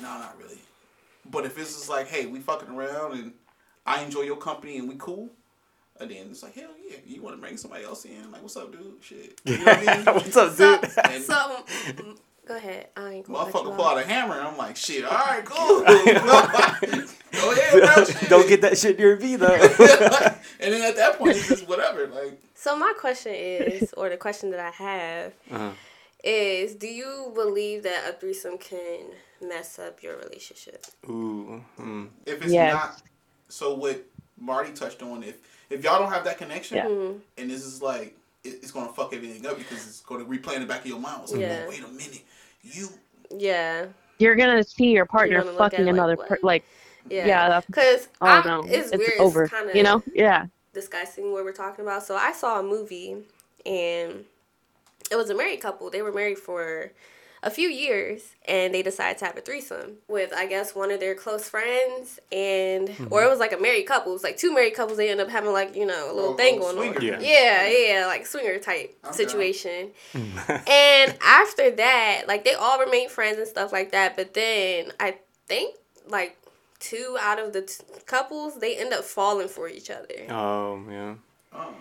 [0.02, 0.60] no, not really.
[1.30, 3.34] But if it's just like, hey, we fucking around and
[3.86, 5.30] I enjoy your company and we cool.
[6.00, 8.32] And then it's like, hell yeah, you want to bring somebody else in?
[8.32, 8.96] Like, what's up, dude?
[9.02, 9.40] Shit.
[9.46, 10.06] You know what I mean?
[10.06, 10.84] What's up, dude?
[11.06, 12.88] And- so mm, go ahead.
[12.98, 15.12] I ain't gonna cut Motherfucker you pull out a hammer and I'm like, shit, all
[15.14, 15.82] right, cool.
[15.84, 18.06] Go ahead, bro.
[18.06, 18.30] shit.
[18.30, 19.48] Don't get that shit in your V though.
[19.54, 22.08] and then at that point, it's just whatever.
[22.08, 25.72] Like, So my question is, or the question that I have uh-huh.
[26.24, 29.06] is, do you believe that a threesome can
[29.42, 30.86] mess up your relationship?
[31.08, 31.64] Ooh.
[31.80, 32.10] Mm.
[32.26, 32.74] if it's Yes.
[32.74, 33.02] not,
[33.50, 34.04] so what
[34.40, 35.38] Marty touched on, if
[35.74, 36.86] if y'all don't have that connection, Yeah.
[36.86, 37.20] Mhm.
[37.38, 40.62] and this is like, it, it's gonna fuck everything up because it's gonna replay in
[40.62, 41.22] the back of your mind.
[41.24, 41.68] It's like, Yeah.
[41.68, 42.22] wait a minute,
[42.62, 42.88] you.
[43.36, 43.88] Yeah,
[44.20, 46.28] You're going to see your partner gonna look at fucking it like, another what?
[46.30, 46.64] per- like
[47.10, 48.64] yeah, yeah, that's Because oh no.
[48.68, 49.20] it's, It's, weird.
[49.20, 49.44] over.
[49.46, 50.04] It's kind of you know?
[50.14, 50.46] Yeah.
[50.74, 52.04] discussing what we're talking about.
[52.04, 53.18] So I saw a movie
[53.66, 54.24] and
[55.12, 55.90] it was a married couple.
[55.90, 56.92] They were married for
[57.44, 61.00] a few years and they decided to have a threesome with I guess one of
[61.02, 63.08] their close friends and mm-hmm.
[63.12, 64.12] or it was like a married couple.
[64.12, 64.98] It was like two married couples.
[64.98, 67.02] They end up having like you know a little Oh, thing oh, going on.
[67.04, 67.20] Yeah.
[67.20, 69.14] Yeah, yeah, like swinger type Okay.
[69.14, 69.92] situation.
[70.14, 70.68] Mm.
[70.70, 74.16] and after that, like they all remained friends and stuff like that.
[74.16, 75.76] But then I think
[76.08, 76.38] like
[76.80, 80.26] two out of the t- couples they end up falling for each other.
[80.30, 81.16] Oh yeah.
[81.54, 81.74] Oh.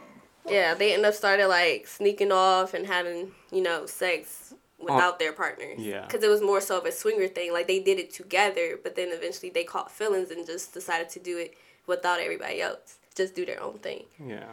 [0.48, 5.32] Yeah, they end up started like sneaking off and having you know sex without their
[5.32, 5.78] partners.
[5.78, 6.04] yeah.
[6.06, 7.52] because it was more so of a swinger thing.
[7.52, 11.20] Like they did it together, but then eventually they caught feelings and just decided to
[11.20, 11.54] do it
[11.86, 12.96] without everybody else.
[13.14, 14.04] Just do their own thing.
[14.24, 14.44] Yeah.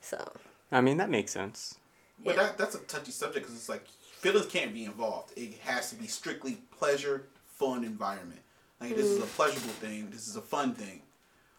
[0.00, 0.32] So
[0.72, 1.76] I mean that makes sense.
[2.24, 2.42] But Yeah.
[2.44, 5.32] that that's a touchy subject because it's like feelings can't be involved.
[5.36, 8.40] It has to be strictly pleasure, fun environment.
[8.80, 10.10] Like this is a pleasurable thing.
[10.10, 11.02] This is a fun thing.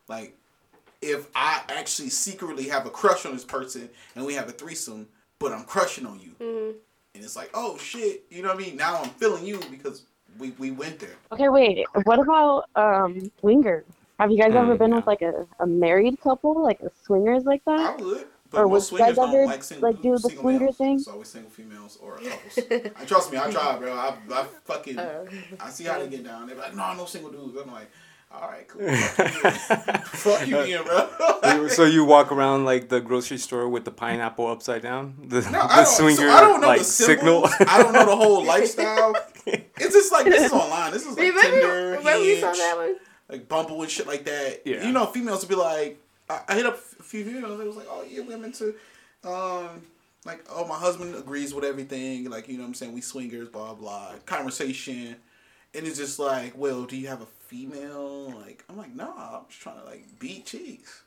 [0.07, 0.37] Like
[1.01, 5.07] if I actually secretly have a crush on this person and we have a threesome,
[5.39, 6.73] but I'm crushing on you, mhm.
[7.15, 8.77] And it's like, oh shit, you know what I mean?
[8.77, 10.03] Now I'm feeling you because
[10.39, 11.17] we we went there.
[11.31, 11.87] Okay, wait.
[11.93, 13.85] What about um swingers?
[14.19, 17.43] Have you guys Mm, ever been with like a, a married couple, like a swingers
[17.45, 17.81] like that?
[17.81, 18.01] I that?
[18.01, 18.27] would.
[18.51, 20.71] But Or most would guys swingers don't ever, like single, like, do the single swinger
[20.71, 20.77] males.
[20.77, 20.97] thing?
[20.97, 22.57] It's always single females or couples.
[22.95, 23.93] I trust me, I try, bro.
[23.93, 25.25] I, I fucking Uh,
[25.59, 26.47] I see how they get down.
[26.47, 27.57] They're like, no, no single dudes.
[27.57, 27.89] I'm like,
[28.31, 28.87] all right, cool.
[30.03, 31.67] Fuck you, again, bro.
[31.69, 35.51] so you walk around like the grocery store with the pineapple upside down, the, No,
[35.51, 37.47] the I don't, swinger so I don't know like the signal.
[37.47, 37.67] signal.
[37.73, 39.13] I don't know the whole lifestyle.
[39.77, 40.91] It's just like this is online.
[40.91, 42.95] This is like remember, Tinder, remember you saw that one?
[43.29, 44.61] like Bumble and shit like that.
[44.65, 44.85] Yeah.
[44.87, 47.59] You know, females would be like, I, I hit up a few females.
[47.59, 48.73] It was like, oh yeah, women too.
[49.23, 49.83] um,
[50.25, 52.27] like, oh my husband agrees with everything.
[52.29, 52.93] Like, you know what I'm saying?
[52.93, 54.13] We swingers, blah blah.
[54.25, 55.17] Conversation,
[55.75, 58.31] and it's just like, well, do you have a female?
[58.31, 61.03] Like, I'm like, no, I'm just trying to like beat cheeks.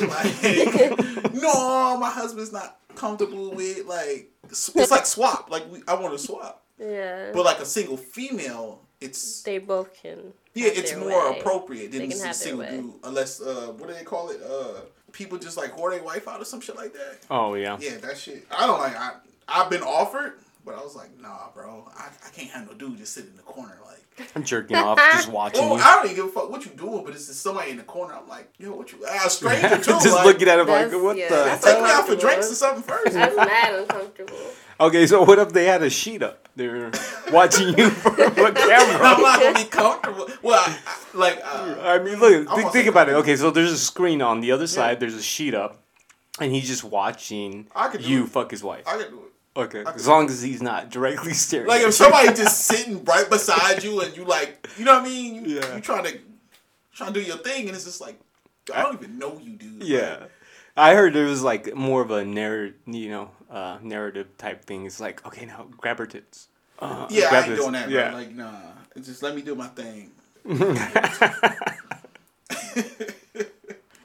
[0.00, 0.42] Like,
[1.34, 4.30] no, my husband's not comfortable with like.
[4.44, 5.50] It's it's like swap.
[5.50, 7.30] Like we, I want to swap, Yeah.
[7.34, 10.32] but like a single female, it's they both can.
[10.54, 11.38] yeah, it's more way.
[11.38, 14.40] appropriate than a single dude, unless uh, what do they call it?
[14.42, 14.80] Uh,
[15.12, 17.18] people just like whore their wife out or some shit like that.
[17.30, 17.76] oh yeah.
[17.80, 18.46] Yeah, that shit.
[18.56, 18.96] I don't like.
[18.96, 19.14] I
[19.48, 20.34] I've been offered,
[20.66, 23.36] But I was like, nah, bro, I, I can't have no dude just sitting in
[23.36, 24.28] the corner like.
[24.34, 25.82] I'm jerking off, just watching Well, you.
[25.82, 27.84] I don't even give a fuck what you doing, but it's just somebody in the
[27.84, 28.14] corner.
[28.14, 28.98] I'm like, yo, what you?
[29.06, 29.92] A stranger too.
[29.92, 31.34] just like, looking at him like, what yeah, the?
[31.36, 33.12] that's Take me out for drinks or something first.
[33.12, 34.36] That's mad uncomfortable.
[34.80, 36.48] Okay, so what if they had a sheet up?
[36.56, 36.90] They're
[37.30, 39.06] watching you from a camera.
[39.06, 40.28] I'm not gonna be comfortable.
[40.42, 43.12] Well, I, I, like, uh, I mean, look, I'm think, think about it.
[43.12, 44.98] Okay, so there's a screen on the other side.
[44.98, 45.80] There's a sheet up,
[46.40, 48.30] and he's just watching I could you it.
[48.30, 48.82] fuck his wife.
[48.88, 49.25] I can do it.
[49.56, 51.66] Okay, as long as he's not directly staring.
[51.66, 55.08] Like if somebody just sitting right beside you and you like, you know what I
[55.08, 55.44] mean?
[55.46, 55.76] You, Yeah.
[55.76, 56.18] you trying to
[56.94, 58.18] trying to do your thing and it's just like,
[58.74, 59.82] I don't even know you, dude.
[59.82, 60.24] Yeah.
[60.76, 64.84] I heard there was like more of a narr- you know, uh, narrative type thing.
[64.84, 66.48] It's like, okay, now grab her tits.
[66.78, 68.10] Uh, Yeah, I ain't doing that, Yeah.
[68.10, 68.18] bro.
[68.18, 68.52] Like, nah.
[69.00, 70.10] Just let me do my thing.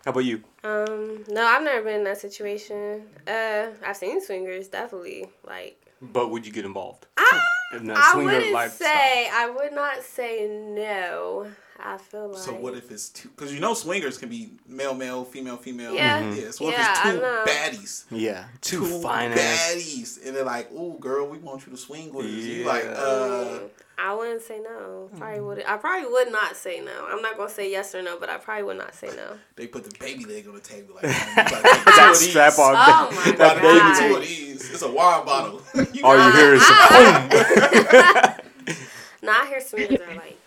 [0.06, 0.44] How about you?
[0.64, 3.04] Um, no, I've never been in that situation.
[3.28, 5.30] Uh, I've seen swingers, definitely.
[5.46, 7.06] Like, But would you get involved?
[7.18, 7.42] I,
[7.76, 8.88] In I wouldn't lifestyle?
[8.88, 11.48] say, I would not say no.
[11.80, 12.38] I feel like.
[12.42, 13.30] So what if it's two?
[13.30, 15.94] Because you know swingers can be male, male, female, female.
[15.96, 16.22] Yeah.
[16.22, 16.40] Mm-hmm.
[16.40, 16.52] Yeah.
[16.52, 18.04] So what Yeah, if it's two baddies?
[18.12, 22.14] Yeah, two, Two fine baddies, and they're like, "Oh, girl, we want you to swing
[22.14, 22.92] with us." You like, Yeah.
[22.92, 25.10] uh, Mm, I wouldn't say no.
[25.18, 25.46] Probably Mm-hmm.
[25.48, 25.64] would.
[25.66, 27.08] I probably would not say no.
[27.10, 29.38] I'm not gonna say yes or no, but I probably would not say no.
[29.56, 30.96] they put the baby leg on the table.
[30.96, 32.30] Like, you gotta take two that of these.
[32.30, 32.76] strap on.
[32.76, 33.96] Oh my that gotta baby God.
[33.96, 34.16] take two too.
[34.18, 34.72] of these.
[34.72, 35.62] It's a wine bottle.
[35.94, 38.38] You All you hear is Ah.
[38.38, 38.76] boom.
[39.24, 40.38] No, I hear swingers are like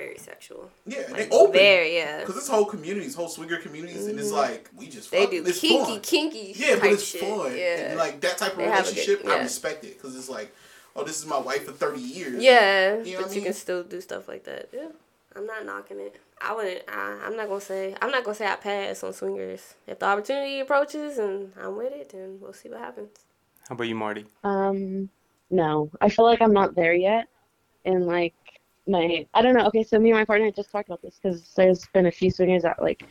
[0.00, 0.70] very like they're very sexual.
[0.86, 1.52] Yeah, they open.
[1.52, 2.20] Very yeah.
[2.20, 5.16] Because this whole community, this whole swinger communities, and it's like we just Mm-hmm.
[5.16, 5.44] They fuck.
[5.44, 6.00] do it's kinky, fun.
[6.00, 6.52] kinky.
[6.56, 7.20] Yeah, but it's shit.
[7.20, 7.56] fun.
[7.56, 7.90] Yeah.
[7.90, 10.28] And like that type of They have a good- relationship, I respect it because it's
[10.28, 10.54] like,
[10.96, 12.42] oh, this is my wife for thirty years.
[12.42, 13.44] Yeah, You know but what I you mean?
[13.44, 14.68] can still do stuff like that.
[14.72, 14.88] Yeah,
[15.36, 16.16] I'm not knocking it.
[16.42, 16.82] I wouldn't.
[16.88, 17.94] I, I'm not gonna say.
[18.00, 19.74] I'm not gonna say I pass on swingers.
[19.86, 23.10] If the opportunity approaches and I'm with it, then we'll see what happens.
[23.68, 24.24] How about you, Marty?
[24.42, 25.10] Um,
[25.50, 27.28] no, I feel like I'm not there yet.
[27.84, 28.34] And like
[28.86, 29.66] my, I don't know.
[29.66, 32.30] Okay, so me and my partner just talked about this because there's been a few
[32.30, 33.02] swingers that like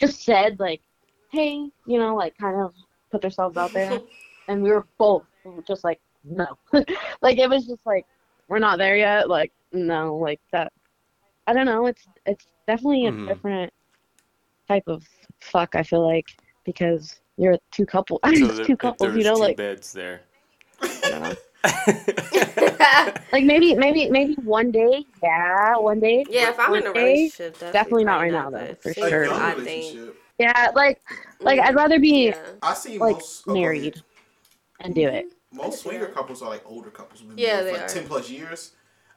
[0.00, 0.80] just said like,
[1.30, 2.74] hey, you know, like kind of
[3.10, 4.00] put themselves out there,
[4.48, 5.24] and we were both
[5.66, 6.46] just like, no,
[7.22, 8.04] like it was just like
[8.48, 9.28] we're not there yet.
[9.28, 10.72] Like no, like that.
[11.46, 11.86] I don't know.
[11.86, 13.26] It's it's definitely a Mhm.
[13.28, 13.72] different
[14.68, 15.02] type of
[15.40, 15.74] fuck.
[15.74, 16.26] I feel like
[16.64, 18.20] because you're two couple.
[18.26, 20.22] So it's two couples, you know, two like beds there.
[21.64, 23.22] I don't know.
[23.32, 25.04] Like maybe, maybe, maybe one day.
[25.22, 26.24] Yeah, one day.
[26.28, 28.94] yeah, if I'm in a day, relationship, definitely, definitely not right now, though, for A
[28.94, 29.32] single, sure.
[29.32, 29.58] I think.
[29.66, 30.16] relationship.
[30.38, 31.00] Yeah, like,
[31.40, 32.36] like I'd rather be Yeah.
[32.62, 34.02] I see like most go married
[34.80, 35.26] and do it.
[35.52, 36.14] Most see swinger that.
[36.14, 37.22] couples are like older couples.
[37.36, 37.88] Yeah, they like are.
[37.88, 38.72] ten plus years.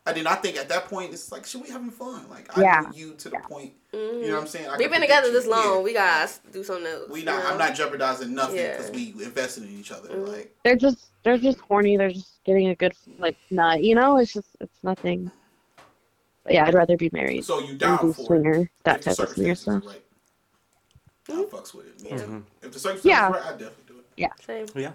[0.06, 2.30] I did not think at that point it's like should we having fun?
[2.30, 2.92] Like I Yeah.
[2.94, 3.74] you to the point.
[3.92, 4.22] Mhm.
[4.22, 4.70] You know what I'm saying?
[4.70, 5.78] I We've been together this long.
[5.78, 5.80] Yeah.
[5.82, 7.10] We gotta do something else.
[7.10, 7.44] We you not.
[7.44, 7.50] know?
[7.50, 8.78] I'm not jeopardizing nothing Yeah.
[8.78, 10.10] because we invested in each other.
[10.10, 10.28] Mhm.
[10.28, 11.98] Like They're just, they're just horny.
[11.98, 13.84] They're just getting a good like nut.
[13.84, 15.30] You know, it's just, it's nothing.
[16.46, 18.26] But yeah, I'd rather be married so you than down do for it.
[18.28, 19.84] swinger, that type of swinger circumstances stuff.
[19.84, 20.02] are right.
[21.28, 21.94] I fucks with it.
[22.08, 22.18] Yeah.
[22.20, 22.44] Mhm.
[22.62, 23.28] If the circumstances Yeah.
[23.28, 24.06] are right, I definitely do it.
[24.16, 24.28] Yeah.
[24.46, 24.68] Same.
[24.76, 24.92] Yeah.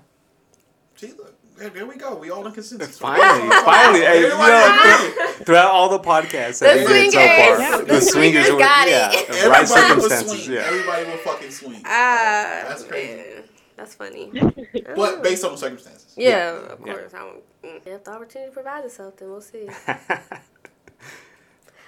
[0.95, 2.15] See, look, there, there we go.
[2.15, 2.99] We all in consensus.
[3.01, 5.13] Finally, finally, hey, you know,
[5.45, 7.81] throughout all the podcasts The that we did so far, swingers.
[7.81, 8.91] the, The swingers, swingers were, got it.
[8.93, 10.57] yeah, the right Everybody will circumstances, swing.
[10.57, 10.63] yeah.
[10.67, 11.83] Everybody will fucking swing.
[11.85, 13.17] Ah, That's crazy.
[13.17, 13.40] man.
[13.81, 14.31] That's funny.
[14.95, 16.13] But based on the circumstances.
[16.17, 17.15] Yeah, of course.
[17.15, 17.43] I won't.
[17.65, 17.81] mm.
[17.87, 19.69] If the opportunity provides itself, then we'll see.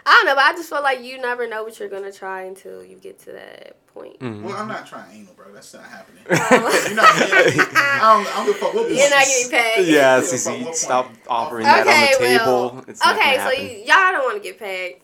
[0.05, 2.43] I don't know, but I just feel like you never know what you're gonna try
[2.43, 4.19] until you get to that point.
[4.21, 4.43] Mhm.
[4.43, 5.53] Well, I'm not trying anal, bro.
[5.53, 6.25] That's not happening.
[6.31, 6.85] Oh.
[6.87, 9.49] You're not getting, I don't, I don't give a fuck what You're not points.
[9.49, 9.51] getting
[9.85, 9.87] paid.
[9.93, 11.19] yeah, Yeah, Cece, but stop point?
[11.29, 12.47] offering that Okay, on the table.
[12.75, 13.65] well, it's okay, gonna so happen.
[13.65, 14.97] you, y'all don't want to get paid.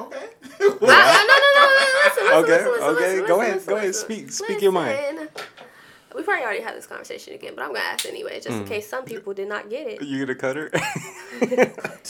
[0.00, 0.16] Okay.
[0.16, 1.64] Uh, no, no, no, no,
[2.04, 4.04] listen, listen, Okay, listen, listen, okay, listen, go listen, ahead, listen, go ahead, listen.
[4.04, 5.28] speak- speak your mind.
[6.14, 6.16] Listen.
[6.16, 8.68] We probably already had this conversation again, but I'm gonna ask anyway, just in Mm.
[8.68, 10.02] case some people did not get it.
[10.02, 10.70] you gonna cut her?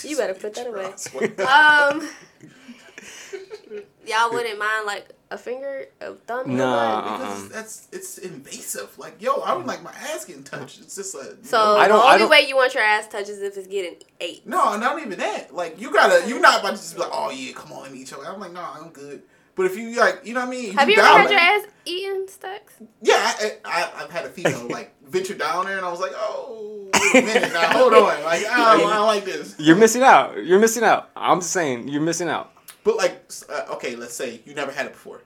[0.02, 0.92] You better put that away.
[1.14, 1.36] away.
[1.44, 2.08] Um,
[4.06, 7.18] y'all wouldn't mind like a finger, a thumb, No, your Nah.
[7.18, 7.48] Because Uh-uh.
[7.50, 8.96] that's it's invasive.
[8.98, 10.80] Like, yo, I would like my ass getting touched.
[10.80, 13.08] It's just a So I don't- the I only don't- way you want your ass
[13.08, 14.46] touched is if it's getting ate.
[14.46, 15.54] No, not even that.
[15.54, 17.92] Like you gotta, you're not about to just be like, oh yeah, come on, let
[17.92, 18.24] me eat your.
[18.26, 19.22] I'm like, no, I'm good.
[19.56, 20.74] But if you like, you know what I mean?
[20.74, 22.74] Have you down ever had your ass eaten, Stacks?
[23.02, 26.12] Yeah, I, I, I've had a female like venture down there, and I was like,
[26.14, 29.54] oh, wait a minute now, hold on, like I don't, I don't like this.
[29.58, 30.44] You're missing out.
[30.44, 31.10] You're missing out.
[31.14, 32.52] I'm just saying, you're missing out.
[32.82, 35.22] But like, uh, okay, let's say you never had it before,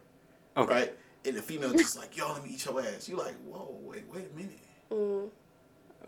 [0.56, 0.72] Okay.
[0.72, 0.94] right?
[1.24, 3.08] And the female just like, yo, let me eat your ass.
[3.08, 4.58] You're like, whoa, wait, wait a minute.
[4.90, 5.28] Mm.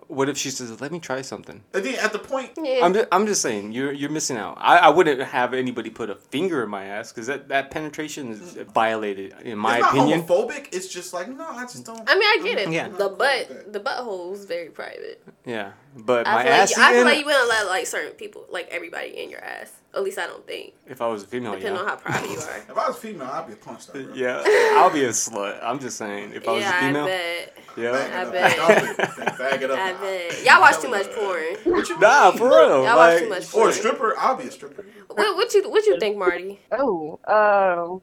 [0.09, 1.63] What if she says, "Let me try something"?
[1.75, 2.85] And then at the point, Yeah.
[2.85, 4.57] I'm just, I'm just saying you're you're missing out.
[4.61, 8.31] I, I wouldn't have anybody put a finger in my ass because that, that penetration
[8.31, 10.23] is violated in my it's opinion.
[10.23, 10.69] homophobic.
[10.73, 12.03] It's just like no, I just don't.
[12.09, 12.73] I mean, I get it.
[12.73, 12.89] Yeah.
[12.89, 15.23] The butt, the butthole is very private.
[15.45, 18.13] Yeah, but I my feel, ass like, I feel like you wouldn't let like certain
[18.13, 19.73] people, like everybody, in your ass.
[19.93, 20.73] At least I don't think.
[20.87, 21.81] if I was a female, Depending yeah.
[21.83, 22.57] on how private you are.
[22.71, 24.01] If I was female, I'd be a punch star.
[24.01, 24.15] Bro.
[24.15, 24.41] Yeah,
[24.77, 25.59] I'll be a slut.
[25.63, 26.33] I'm just saying.
[26.33, 27.59] If I was yeah, a female, I bet.
[27.77, 27.91] yeah.
[27.91, 28.53] I Bag bet.
[28.53, 28.97] it up.
[28.97, 29.39] Dump it.
[29.39, 29.79] Bag it up.
[29.81, 30.45] I bet.
[30.45, 31.43] Y'all watch too much porn.
[31.65, 32.39] What you Nah, mean?
[32.39, 32.85] for real.
[32.85, 33.69] Y'all watch too much Or porn.
[33.71, 34.85] a stripper, I'll be a stripper.
[35.09, 36.61] What, what you what you think, Marty?
[36.71, 38.03] Oh, oh.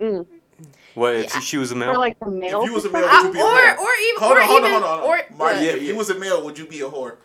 [0.00, 0.26] Mm.
[0.94, 1.98] What if she was a For male?
[1.98, 2.62] like the male.
[2.62, 3.78] If you was a male, would you Um, be a whore?
[3.78, 5.00] or even Hold or on, hold even on, hold on.
[5.00, 5.74] or Marty, what?
[5.76, 7.16] if you was a male, would you be a whore?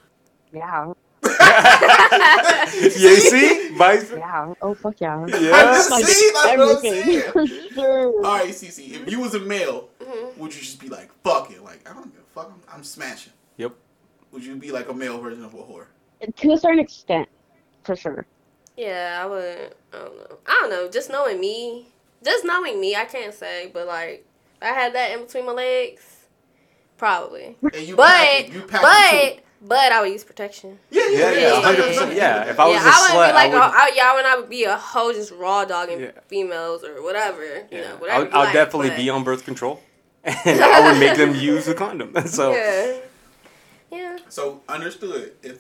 [0.54, 0.94] Yeah,
[2.98, 4.12] yeah, see, vice.
[4.12, 4.54] yeah.
[4.62, 5.26] Oh fuck yeah.
[5.28, 5.52] Yeah.
[5.90, 7.70] Like See, that's what I'm everything saying.
[7.74, 8.16] sure.
[8.26, 10.38] All right, Cece, if you was a male, Mhm.
[10.38, 11.64] would you just be like, fuck it?
[11.64, 12.52] Like, I don't give a fuck.
[12.54, 13.34] I'm, I'm smashing.
[13.58, 13.74] Yep.
[14.32, 15.86] Would you be like a male version of a whore?
[16.36, 17.28] To a certain extent,
[17.84, 18.26] for sure.
[18.78, 19.76] Yeah, I would.
[19.94, 20.38] I don't know.
[20.48, 20.90] I don't know.
[20.90, 21.88] Just knowing me,
[22.24, 23.70] just knowing me, I can't say.
[23.74, 24.26] But like,
[24.58, 26.26] if I had that in between my legs,
[26.98, 27.56] probably.
[27.62, 30.80] And you But pack it, you pack it but but I would use protection.
[30.92, 32.12] yeah, Yeah, yeah, yeah, yeah, hundred yeah, percent.
[32.16, 32.18] yeah.
[32.46, 33.56] Yeah, if I was yeah, a I wouldn't slut, be like, I would.
[33.58, 36.12] oh, I, yeah, I would not be a hoe, just raw dogging Yeah.
[36.28, 37.44] females or whatever.
[37.44, 37.82] You yeah.
[37.82, 38.26] know, whatever.
[38.28, 39.82] I'll, I'll like, definitely but- be on birth control,
[40.24, 42.14] and I would make them use a condom.
[42.28, 42.98] So Yeah.
[43.92, 44.18] Yeah.
[44.30, 45.34] So understood.
[45.44, 45.60] If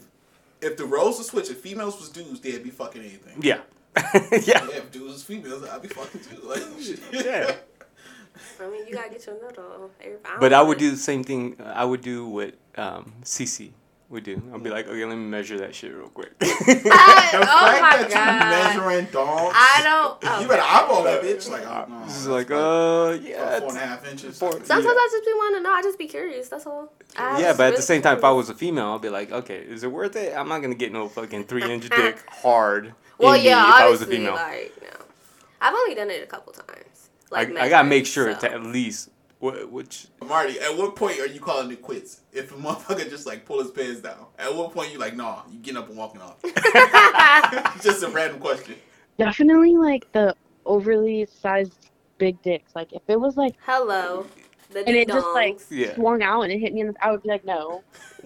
[0.61, 3.37] if the roles were switched, if females was dudes, they'd be fucking anything.
[3.41, 3.59] yeah,
[3.95, 6.39] Yeah, yeah, if dudes was females, I'd be fucking too.
[6.43, 6.99] Like, shit.
[7.11, 7.55] yeah.
[8.59, 9.89] I mean, you gotta get your nut on.
[10.39, 11.55] But I would do the same thing.
[11.59, 13.71] uh, I would do what um, Cece
[14.09, 14.41] would do.
[14.53, 16.33] I'll be like, okay, let me measure that shit real quick.
[16.39, 16.45] The
[16.91, 18.75] I, oh fact my that god.
[18.75, 20.17] you measuring dogs, I don't.
[20.23, 21.49] Oh, you better eyeball that bitch.
[21.49, 24.37] Like, oh, no, This is like, uh, yeah, four and a it's- half inches.
[24.39, 24.91] four- Sometimes Yeah.
[24.91, 25.71] I just be wanting to know.
[25.73, 26.49] I just be curious.
[26.49, 26.91] That's all.
[27.17, 27.45] I yeah.
[27.47, 29.57] just But at the same time, if I was a female, I'd be like, okay,
[29.57, 30.35] is it worth it?
[30.37, 32.93] I'm not gonna get no fucking three inch dick hard.
[33.17, 34.33] Well, in me yeah, if I was a female.
[34.33, 34.89] like, no.
[35.61, 37.09] I've only done it a couple times.
[37.31, 38.39] Like, I, I gotta make sure so.
[38.41, 42.21] to at least what which Marty, at what point are you calling it quits?
[42.31, 45.41] If a motherfucker just like pull his pants down, at what point you like, nah,
[45.51, 46.41] you getting up and walking off?
[47.81, 48.75] just a random question.
[49.17, 52.75] Definitely like the overly sized big dicks.
[52.75, 54.25] Like if it was like Hello.
[54.71, 55.65] The and it just like ding-dongs.
[55.69, 55.95] Yeah.
[55.95, 57.83] swung out and it hit me in the I would be like, no.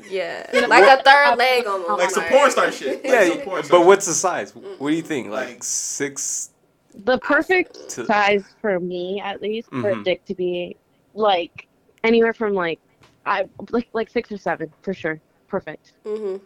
[0.09, 0.49] Yeah.
[0.53, 1.89] You know, like a third leg almost.
[1.99, 3.03] Like some porn star shit.
[3.03, 3.27] Like yeah.
[3.29, 4.55] some porn star But what's the size?
[4.55, 5.29] What do you think?
[5.29, 6.51] Like, Like- six?
[6.95, 10.01] The perfect To- size for me at least for Mhm.
[10.01, 10.75] a dick to be
[11.19, 11.67] like
[12.03, 12.79] anywhere from like
[13.25, 15.19] I like like six or seven for sure.
[15.47, 15.93] Perfect.
[16.05, 16.37] hmm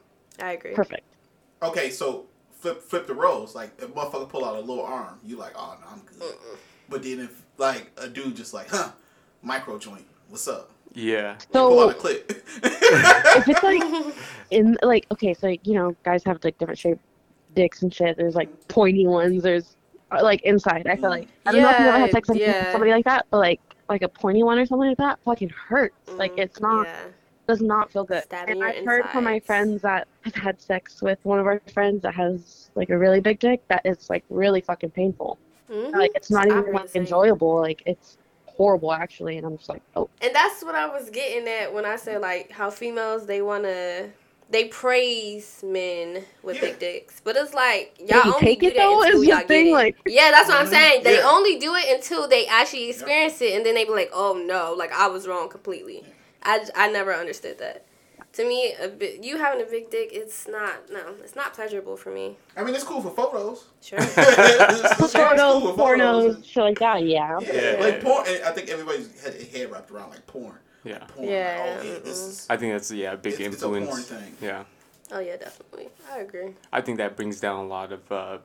[0.42, 0.74] I agree.
[0.74, 1.04] Perfect.
[1.62, 2.26] Okay, so
[2.60, 3.56] flip flip the roles.
[3.56, 6.36] Like if motherfucker pull out a little arm, you like, oh no, I'm good.
[6.90, 8.92] But then if like a dude just like, huh,
[9.42, 10.72] micro joint, what's up?
[10.94, 11.36] Yeah.
[11.52, 12.32] pull out So a clip.
[12.64, 13.84] if it's like
[14.52, 17.02] in like okay, so you know, guys have like different shaped
[17.56, 18.18] dicks and shit.
[18.18, 19.44] There's like pointy ones.
[19.44, 19.76] There's
[20.12, 20.88] uh, like inside.
[20.88, 22.72] I feel like I don't know if you ever had sex with Yeah, yeah.
[22.72, 26.12] somebody like that, but like like a pointy one or something like that fucking hurts.
[26.18, 27.08] Like Mhm, it's not Yeah.
[27.48, 28.24] does not feel good.
[28.24, 31.60] Stabbing and I've heard from my friends that have had sex with one of our
[31.74, 35.38] friends that has like a really big dick that it's like really fucking painful.
[35.70, 35.92] Mhm.
[35.94, 37.56] Like it's not I even like enjoyable.
[37.60, 39.38] Like it's horrible actually.
[39.38, 42.22] And I'm just like, oh, And that's what I was getting at when I said
[42.22, 44.10] like how females they wanna
[44.54, 46.62] they praise men with Yeah.
[46.62, 49.22] big dicks, but it's like y'all you only take do it, that though, until is
[49.22, 49.72] the y'all get thing, it.
[49.74, 50.70] like- yeah, that's what I'm Mhm.
[50.70, 51.04] saying.
[51.04, 51.30] They Yeah.
[51.30, 54.74] only do it until they actually experience it, and then they be like, "Oh no,
[54.78, 56.06] like I was wrong completely."
[56.44, 57.84] I, I never understood that.
[58.34, 61.96] To me, a bit, you having a big dick, it's not no, it's not pleasurable
[61.96, 62.36] for me.
[62.58, 63.66] I mean, it's cool for photos.
[63.82, 64.00] Sure.
[64.00, 66.36] It's- it's cool pornos, for photos.
[66.38, 67.04] pornos, shit like that.
[67.04, 67.38] Yeah.
[67.42, 67.80] Yeah, Yeah.
[67.80, 68.26] like porn.
[68.28, 70.58] I think everybody's had their head wrapped around like porn.
[70.84, 71.00] Yeah.
[71.00, 71.28] Porn.
[71.28, 74.06] Yeah, oh, yeah, is, I think that's yeah a big it's, it's a porn influence.
[74.08, 74.36] thing.
[74.42, 74.64] Yeah.
[75.12, 75.88] oh yeah, definitely.
[76.12, 76.54] I agree.
[76.72, 78.38] I think that brings down a lot of uh,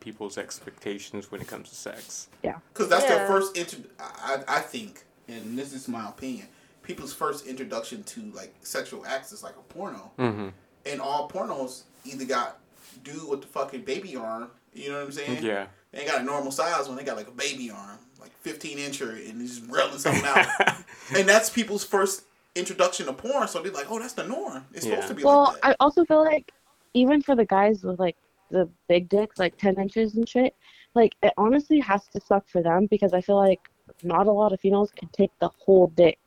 [0.00, 2.28] people's expectations when it comes to sex.
[2.42, 2.56] Yeah.
[2.72, 3.18] Because that's Yeah.
[3.18, 3.80] their first intro.
[4.00, 6.46] I, I think, and this is my opinion,
[6.82, 10.48] people's first introduction to like sexual acts is like a porno, Mm-hmm.
[10.86, 12.58] and all pornos either got
[13.04, 14.50] dude with the fucking baby arm.
[14.74, 15.42] You know what I'm saying?
[15.42, 15.66] Yeah.
[15.92, 16.96] They ain't got a normal size one.
[16.96, 20.46] They got like a baby arm, like 15 incher, and he's just grilling something out.
[21.16, 23.48] and that's people's first introduction to porn.
[23.48, 24.64] So they're like, oh, that's the norm.
[24.72, 24.92] It's Yeah.
[24.96, 25.68] supposed to be Well, like that.
[25.70, 26.52] I also feel like
[26.94, 28.16] even for the guys with like
[28.50, 30.54] the big dicks, like 10 inches and shit,
[30.94, 33.60] like it honestly has to suck for them because I feel like
[34.02, 36.18] not a lot of females can take the whole dick.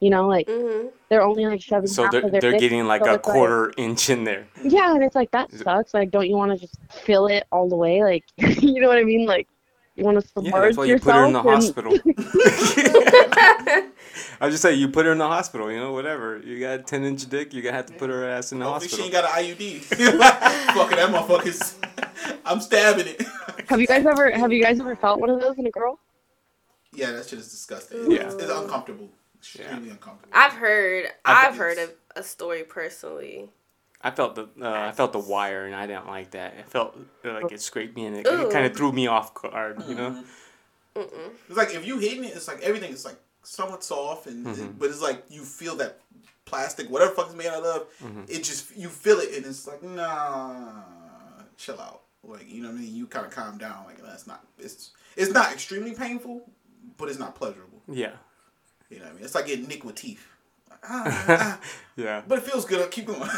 [0.00, 2.60] You know, like hmm they're only like shoving so half they're of their they're dick,
[2.60, 4.46] getting like so a it's like- quarter inch in there.
[4.64, 5.92] Yeah, and it's like that sucks.
[5.92, 8.02] Like, don't you want to just fill it all the way?
[8.02, 8.24] Like,
[8.62, 9.26] you know what I mean?
[9.26, 9.59] Like, you
[10.04, 11.92] want to Yeah, submerge that's why you yourself put her in the in- hospital.
[14.42, 16.38] I just say you put her in the hospital, you know, whatever.
[16.38, 18.64] You got a ten inch dick, you gotta have to put her ass in the
[18.64, 19.80] Hopefully she ain't got an IUD.
[20.74, 21.78] Fucking that motherfucker's.
[22.44, 23.22] I'm stabbing it.
[23.68, 25.98] Have you guys ever have you guys ever felt one of those in a girl?
[26.92, 28.10] yeah, that shit is disgusting.
[28.10, 28.22] Yeah.
[28.22, 29.08] It's, it's uncomfortable.
[29.38, 30.32] Extremely uncomfortable.
[30.32, 31.06] I've heard.
[31.24, 33.50] I I've heard it's- of a story personally.
[34.02, 36.54] I felt the uh, I felt the wire and I didn't like that.
[36.58, 39.34] It felt uh, like it scraped me and it, it kind of threw me off
[39.34, 40.24] guard, you know.
[40.96, 44.66] It's like if you hitting it, it's like everything is like somewhat soft, and Mm-hmm.
[44.78, 46.00] but it's like you feel that
[46.44, 47.86] plastic, whatever fuck it's made out of.
[48.02, 48.22] Mm-hmm.
[48.28, 50.82] It just you feel it, and it's like nah,
[51.56, 52.02] chill out.
[52.24, 52.94] Like you know what I mean.
[52.94, 53.84] You kind of calm down.
[53.86, 54.44] Like that's not.
[54.58, 56.42] It's it's not extremely painful,
[56.96, 57.82] but it's not pleasurable.
[57.88, 58.12] Yeah,
[58.90, 59.24] You know what I mean.
[59.24, 60.26] It's like getting nicked with teeth.
[60.82, 61.60] Like, ah, ah,
[61.96, 62.22] yeah.
[62.26, 62.80] but it feels good.
[62.80, 63.20] I'll keep going.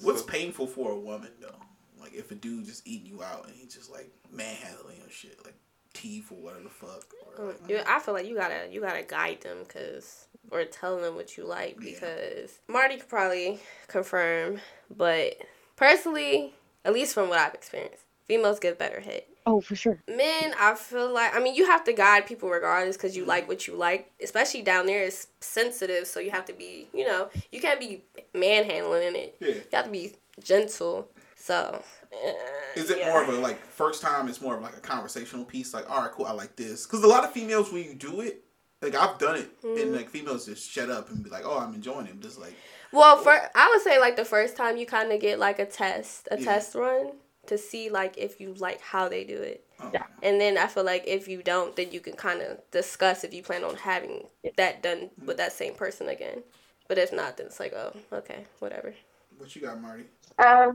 [0.00, 1.54] What's painful for a woman though?
[2.00, 5.38] Like if a dude just eating you out and he's just like manhandling your shit,
[5.44, 5.56] like
[5.94, 7.04] teeth or whatever the fuck.
[7.38, 11.00] Or, like, You, I feel like you gotta you gotta guide them because or tell
[11.00, 14.60] them what you like because Marty could probably confirm,
[14.94, 15.36] but
[15.74, 16.54] personally,
[16.84, 19.22] at least from what I've experienced, females get better head.
[19.48, 20.02] Oh, for sure.
[20.08, 23.46] Men, I feel like I mean you have to guide people regardless because you like
[23.48, 24.10] what you like.
[24.22, 28.02] Especially down there, it's sensitive, so you have to be you know you can't be
[28.34, 29.36] manhandling it.
[29.40, 29.48] Yeah.
[29.54, 31.08] You have to be gentle.
[31.36, 31.80] So.
[32.12, 32.32] uh,
[32.74, 33.08] Is it yeah.
[33.10, 34.28] more of a like first time?
[34.28, 35.72] It's more of like a conversational piece.
[35.72, 36.84] Like, all right, cool, I like this.
[36.86, 38.42] Because a lot of females, when you do it,
[38.82, 39.80] like I've done it, Mm-hmm.
[39.80, 42.18] and like females just shut up and be like, oh, I'm enjoying it.
[42.20, 42.54] Just like,
[42.92, 45.66] Well, for I would say like the first time you kind of get like a
[45.66, 46.44] test, a Yeah.
[46.44, 47.12] test run
[47.48, 49.64] to see like if you like how they do it.
[49.92, 50.04] Yeah.
[50.22, 53.34] And then I feel like if you don't, then you can kind of discuss if
[53.34, 54.26] you plan on having
[54.56, 56.42] that done with that same person again.
[56.88, 58.94] But if not, then it's like, oh, okay, whatever.
[59.38, 60.04] what you got, Marty?
[60.38, 60.72] Uh,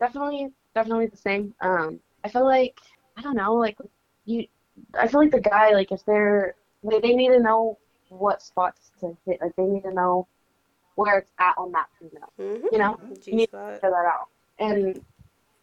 [0.00, 1.54] definitely, definitely the same.
[1.60, 2.78] Um, I feel like
[3.16, 3.78] I don't know, like
[4.24, 4.46] you.
[4.98, 8.90] I feel like the guy, like if they're, they, they need to know what spots
[9.00, 9.40] to hit.
[9.40, 10.26] Like they need to know
[10.94, 12.32] where it's at on that female.
[12.40, 12.66] Mm-hmm.
[12.72, 13.74] You know, you need to G-spot.
[13.74, 14.28] figure that out.
[14.58, 15.04] And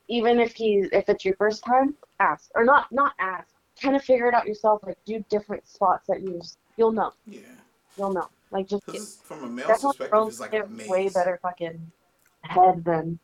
[0.09, 3.47] even if he's, if it's your first time, ask or not, not ask.
[3.81, 4.81] Kind of figure it out yourself.
[4.83, 6.41] Like do different spots that you,
[6.75, 7.13] you'll know.
[7.25, 7.39] Yeah,
[7.97, 8.27] You'll know.
[8.51, 11.91] Like just because from a male definitely perspective, girls it's like a way better fucking
[12.41, 13.19] head than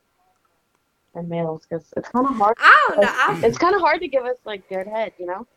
[1.13, 2.55] than males because it's kind of hard.
[2.59, 3.09] I don't know.
[3.11, 5.47] I, It's kind of hard to give us like good head, you know.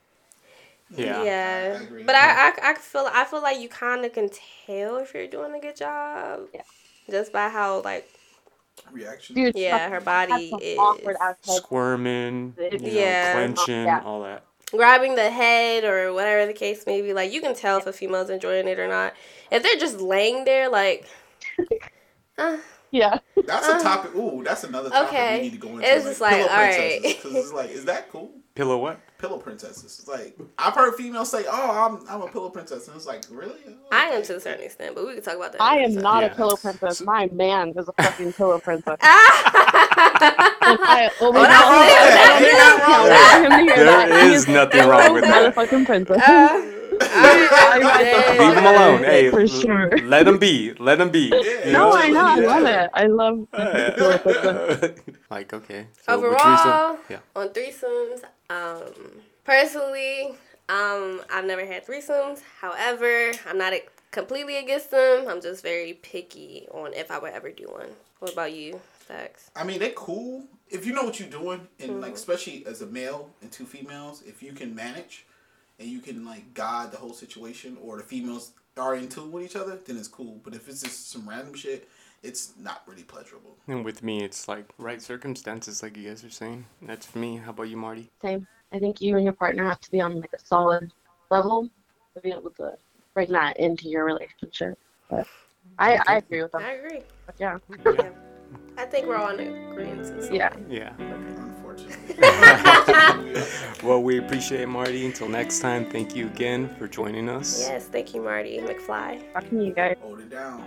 [0.91, 1.23] Yeah.
[1.23, 4.97] yeah, I but I, I, I feel I feel like you kind of can tell
[4.97, 6.49] if you're doing a good job.
[6.55, 6.63] Yeah.
[7.11, 8.09] Just by how like
[8.93, 9.35] reaction.
[9.37, 11.17] Dude, Yeah, fucking her body is- awkward.
[11.43, 13.33] Squirming, you know, Yeah.
[13.35, 14.03] clenching, Yeah.
[14.05, 14.43] all that.
[14.71, 17.93] grabbing the head or whatever the case may be, like you can tell if a
[17.93, 19.15] female's enjoying it or not.
[19.51, 21.07] If they're just laying there, like,
[22.39, 22.59] uh,
[22.91, 23.19] Yeah.
[23.47, 24.15] That's a topic.
[24.15, 25.37] Ooh, that's another topic Okay.
[25.37, 25.83] we need to go into.
[25.87, 27.01] It's just like, all right.
[27.03, 28.31] princesses, 'cause it's like, is that cool?
[28.55, 28.99] Pillow what?
[29.19, 30.07] Pillow princesses.
[30.07, 33.59] Like I've heard females say, "Oh, I'm I'm a pillow princess," and it's like, really?
[33.91, 35.61] I am to a certain extent, but we can talk about that.
[35.61, 36.03] I am time.
[36.05, 36.33] not Yeah.
[36.33, 36.99] a pillow princess.
[36.99, 38.97] So- My man is a fucking pillow princess.
[39.01, 42.39] And I Well, not wrong with that.
[42.43, 44.29] Nothing wrong with I want him to hear There that.
[44.29, 45.55] He a wrong with that.
[45.55, 46.19] Motherfucking princess.
[46.19, 49.05] Uh, I ride the Leave them alone.
[49.05, 49.99] Hey, For l- sure.
[49.99, 50.75] let them be.
[50.79, 51.33] Let them be.
[51.35, 51.73] Yeah.
[51.73, 51.93] No.
[51.93, 52.25] I know.
[52.25, 52.91] I love it.
[52.95, 54.95] I love pillow
[55.31, 55.87] like okay.
[56.07, 57.19] so with Overall, threesome- yeah.
[57.41, 58.93] on threesomes, um,
[59.45, 60.35] personally,
[60.69, 62.41] um, I've never had threesomes.
[62.61, 63.73] However, I'm not
[64.11, 65.27] completely against them.
[65.29, 67.89] I'm just very picky on if I would ever do one.
[68.21, 69.51] What about you, Stacks?
[69.55, 72.01] I mean, they cool if you know what you're doing, and Mm-hmm.
[72.01, 75.25] like especially as a male and two females, if you can manage
[75.79, 79.45] and you can like guide the whole situation, or the females are in tune with
[79.45, 80.41] each other, then it's cool.
[80.45, 81.89] But if it's just some random shit,
[82.23, 83.57] it's not really pleasurable.
[83.67, 86.67] And with me, it's like right circumstances, like you guys are saying.
[86.83, 87.37] That's for me.
[87.37, 88.11] How about you, Marty?
[88.23, 88.47] Same.
[88.73, 90.93] I think you and your partner have to be on like a solid
[91.31, 91.71] level
[92.15, 92.77] to be able to
[93.15, 94.79] bring that into your relationship.
[95.09, 95.27] But
[95.79, 96.63] I, I agree with that.
[96.63, 96.85] I that.
[96.85, 97.01] agree.
[97.39, 97.59] Yeah.
[97.87, 98.11] Yeah.
[98.77, 100.33] I think we're all in agreement.
[100.33, 100.53] Yeah.
[100.69, 100.93] Yeah.
[100.99, 102.15] Unfortunately.
[103.83, 105.07] well, we appreciate it, Marty.
[105.07, 107.61] Until next time, thank you again for joining us.
[107.61, 109.33] Yes, thank you, Marty McFly.
[109.33, 109.97] Talking to you guys.
[110.01, 110.65] Hold it down.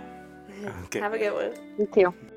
[0.84, 1.00] Okay.
[1.00, 1.52] Have a good one.
[1.78, 2.31] You too.